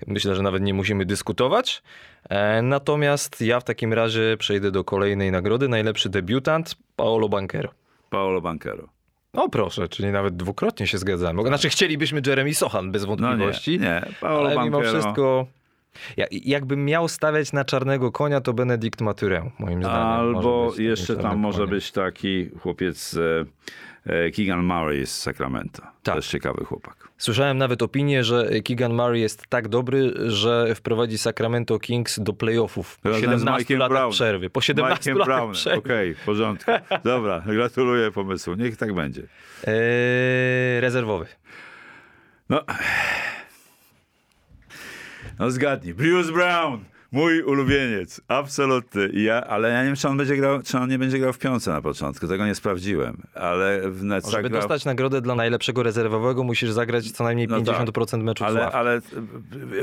[0.06, 1.82] myślę, że nawet nie musimy dyskutować.
[2.28, 5.68] E, natomiast ja w takim razie przejdę do kolejnej nagrody.
[5.68, 7.68] Najlepszy debiutant Paolo Banquero.
[8.10, 8.88] Paolo Banquero.
[9.32, 11.42] O proszę, czyli nawet dwukrotnie się zgadzamy.
[11.42, 13.80] Znaczy chcielibyśmy Jeremy Sochan bez No nie, wątpliwości.
[13.80, 14.02] nie.
[14.20, 15.46] Paolo ale mimo wszystko
[16.16, 20.06] Ja, jakbym miał stawiać na czarnego konia, to Benedikt Maturę, moim zdaniem.
[20.06, 23.18] Albo jeszcze tam może być taki chłopiec
[24.36, 25.82] Keegan Murray z Sacramento.
[26.02, 26.14] Tak.
[26.14, 27.08] Też ciekawy chłopak.
[27.18, 32.98] Słyszałem nawet opinię, że Keegan Murray jest tak dobry, że wprowadzi Sacramento Kings do playoffów
[32.98, 34.12] po Razem z 17 Mike'em latach Brown.
[34.12, 34.50] przerwy.
[34.50, 35.78] Po 17 Mike'em latach przerwy.
[35.78, 36.70] Okej, w porządku.
[37.04, 38.54] Dobra, gratuluję pomysłu.
[38.54, 39.22] Niech tak będzie.
[39.66, 41.26] Eee, rezerwowy.
[42.48, 42.64] No.
[45.38, 45.94] No zgadnij.
[45.94, 46.84] Bruce Brown.
[47.12, 48.20] Mój ulubieniec.
[48.28, 49.10] Absolutny.
[49.12, 51.38] Ja, ale ja nie wiem, czy on, będzie grał, czy on nie będzie grał w
[51.38, 52.28] piące na początku.
[52.28, 53.22] Tego nie sprawdziłem.
[53.34, 54.60] Ale w Netsach Żeby grał...
[54.62, 57.86] dostać nagrodę dla najlepszego rezerwowego, musisz zagrać co najmniej No tak.
[57.86, 59.00] 50% meczów Ale, ale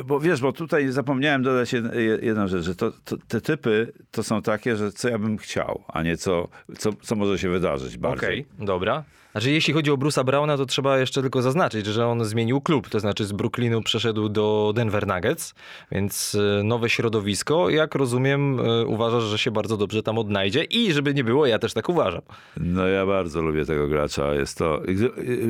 [0.06, 4.24] bo wiesz, bo tutaj zapomniałem dodać jed- jedną rzecz, że to, to, te typy to
[4.24, 6.48] są takie, że co ja bym chciał, a nie co,
[6.78, 8.30] co, co może się wydarzyć bardziej.
[8.30, 9.04] Okej, dobra.
[9.36, 12.90] Znaczy, jeśli chodzi o Bruce'a Browna, to trzeba jeszcze tylko zaznaczyć, że on zmienił klub,
[12.90, 15.56] to znaczy z Brooklynu przeszedł do Denver Nuggets,
[15.92, 17.70] więc e, nowe środowisko.
[17.70, 21.60] Jak rozumiem, e, uważasz, że się bardzo dobrze tam odnajdzie i żeby nie było, ja
[21.60, 22.22] też tak uważam.
[22.58, 24.34] No ja bardzo lubię tego gracza.
[24.34, 24.82] Jest to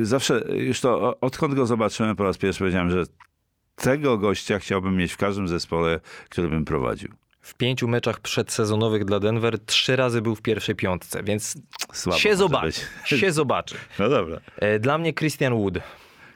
[0.02, 3.04] zawsze, już to odkąd go zobaczyłem po raz pierwszy powiedziałem, że
[3.76, 7.25] tego gościa chciałbym mieć w każdym zespole, który bym prowadził.
[7.46, 11.54] W pięciu meczach przedsezonowych dla Denver trzy razy był w pierwszej piątce, więc
[11.92, 12.66] Słabo się zobaczy.
[12.66, 12.84] być.
[13.20, 13.74] Się zobaczy.
[13.98, 14.40] No dobra.
[14.56, 15.78] E, Dla mnie Christian Wood.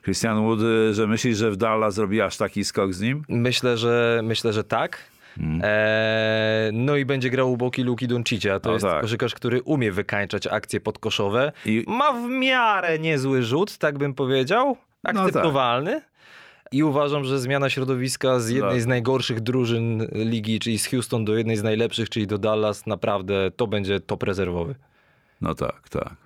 [0.04, 3.22] Christian Wood, y, że myślisz, że w Dallas zrobi aż taki skok z nim?
[3.28, 4.98] Myślę, że myślę, że tak.
[5.38, 5.61] Mm.
[5.64, 8.61] Eee, no i będzie grał u boki Luki Doncicia.
[8.61, 9.00] To No jest tak.
[9.00, 11.52] koszykarz, który umie wykańczać akcje podkoszowe.
[11.66, 14.76] I- Ma w miarę niezły rzut, tak bym powiedział.
[15.32, 15.42] tak.
[16.72, 18.82] I uważam, że zmiana środowiska z jednej Tak.
[18.82, 23.50] z najgorszych drużyn ligi, czyli z Houston do jednej z najlepszych, czyli do Dallas, naprawdę
[23.56, 24.74] to będzie top rezerwowy.
[25.40, 26.16] No tak, tak.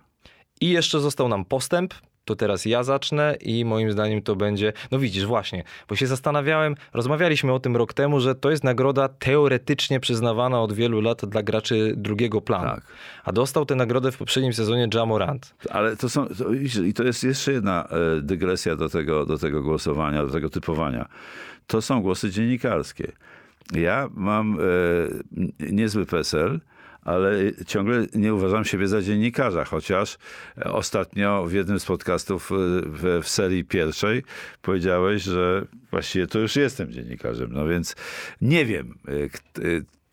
[0.60, 1.94] I jeszcze został nam postęp.
[2.24, 4.72] To teraz ja zacznę i moim zdaniem to będzie.
[4.90, 9.08] No widzisz, właśnie, bo się zastanawiałem, rozmawialiśmy o tym rok temu, że to jest nagroda
[9.08, 12.64] teoretycznie przyznawana od wielu lat dla graczy drugiego planu.
[12.64, 12.84] Tak.
[13.24, 15.54] A dostał tę nagrodę w poprzednim sezonie Jamorant.
[15.70, 16.52] Ale to są, to,
[16.84, 21.08] i to jest jeszcze jedna e, dygresja do tego, do tego głosowania, do tego typowania.
[21.66, 23.12] To są głosy dziennikarskie.
[23.72, 26.60] Ja mam e, niezły PESEL,
[27.04, 27.36] ale
[27.66, 30.18] ciągle nie uważam siebie za dziennikarza, chociaż
[30.64, 32.54] ostatnio w jednym z podcastów e,
[32.86, 34.22] w, w serii pierwszej
[34.62, 37.52] powiedziałeś, że właściwie to już jestem dziennikarzem.
[37.52, 37.96] No więc
[38.40, 38.98] nie wiem.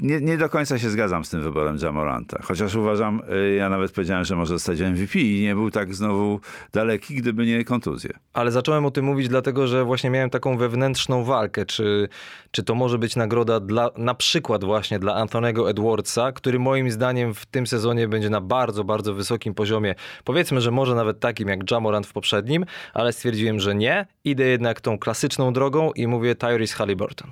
[0.02, 2.40] Nie, nie do końca się zgadzam z tym wyborem Jamoranta.
[2.44, 3.22] Chociaż uważam,
[3.52, 6.40] y, ja nawet powiedziałem, że może zostać MVP i nie był tak znowu
[6.74, 8.10] daleki, gdyby nie kontuzje.
[8.34, 12.10] Ale zacząłem o tym mówić dlatego, że właśnie miałem taką wewnętrzną walkę, czy,
[12.52, 17.34] czy to może być nagroda dla, na przykład właśnie dla Antonego Edwardsa, który moim zdaniem
[17.34, 19.96] w tym sezonie będzie na bardzo, bardzo wysokim poziomie.
[20.24, 24.06] Powiedzmy, że może nawet takim jak Jamorant w poprzednim, ale stwierdziłem, że nie.
[24.24, 27.32] Idę jednak tą klasyczną drogą i mówię Tyrese Halliburton.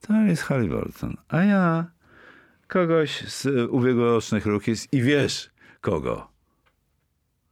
[0.00, 1.16] To jest Halliburton.
[1.28, 1.86] A ja
[2.68, 6.28] kogoś z ubiegłorocznych rookies i wiesz kogo.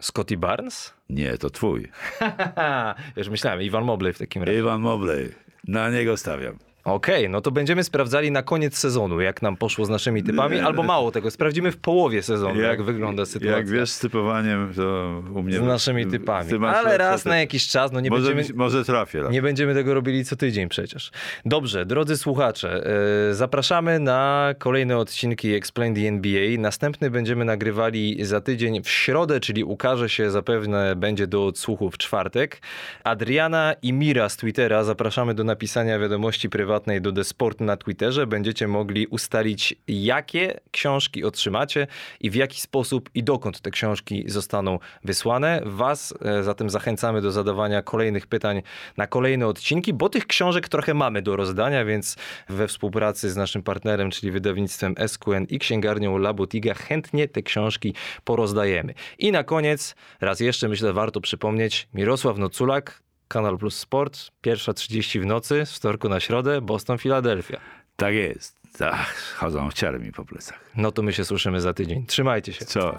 [0.01, 0.95] Scotty Barnes?
[1.11, 1.89] Nie, to twój.
[3.17, 4.59] Już myślałem, Ivan Mobley w takim razie.
[4.59, 5.33] Ivan Mobley.
[5.69, 6.59] Na niego stawiam.
[6.87, 10.83] Okej, no to będziemy sprawdzali na koniec sezonu, jak nam poszło z naszymi typami, albo
[10.83, 13.57] mało tego, sprawdzimy w połowie sezonu, jak, wygląda sytuacja.
[13.57, 15.59] Jak wiesz z typowaniem, to u mnie...
[15.59, 16.51] z naszymi typami.
[16.67, 18.59] Ale raz na jakiś czas, no nie może, będziemy...
[18.59, 19.25] może trafię.
[19.31, 21.11] Nie będziemy tego robili co tydzień przecież.
[21.45, 22.87] Dobrze, drodzy słuchacze,
[23.31, 26.59] e, zapraszamy na kolejne odcinki Explain the NBA.
[26.59, 31.99] Następny będziemy nagrywali za tydzień w środę, czyli ukaże się zapewne, będzie do odsłuchu w
[31.99, 32.61] czwartek.
[33.05, 36.49] Adriana i Mira z Twittera zapraszamy do napisania wiadomości
[36.81, 38.27] prywatnej The Sport na Twitterze.
[38.27, 41.87] Będziecie mogli ustalić, jakie książki otrzymacie
[42.21, 45.63] i w jaki sposób i dokąd te książki zostaną wysłane.
[45.65, 48.63] Was e, zatem zachęcamy do zadawania kolejnych pytań
[48.97, 52.17] na kolejne odcinki, bo tych książek trochę mamy do rozdania, więc
[52.49, 58.95] we współpracy z naszym partnerem, czyli wydawnictwem SQN i księgarnią Labotiga chętnie te książki porozdajemy.
[59.19, 65.21] I na koniec, raz jeszcze myślę warto przypomnieć, Mirosław Noculak, Kanal Plus Sport, pierwsza 30
[65.21, 67.61] w nocy, z wtorku na środę, Boston, Filadelfia.
[67.97, 68.57] Tak jest.
[68.81, 70.71] Ach, chodzą ciary mi po plecach.
[70.77, 72.07] No to my się słyszymy za tydzień.
[72.07, 72.65] Trzymajcie się.
[72.65, 72.97] Co?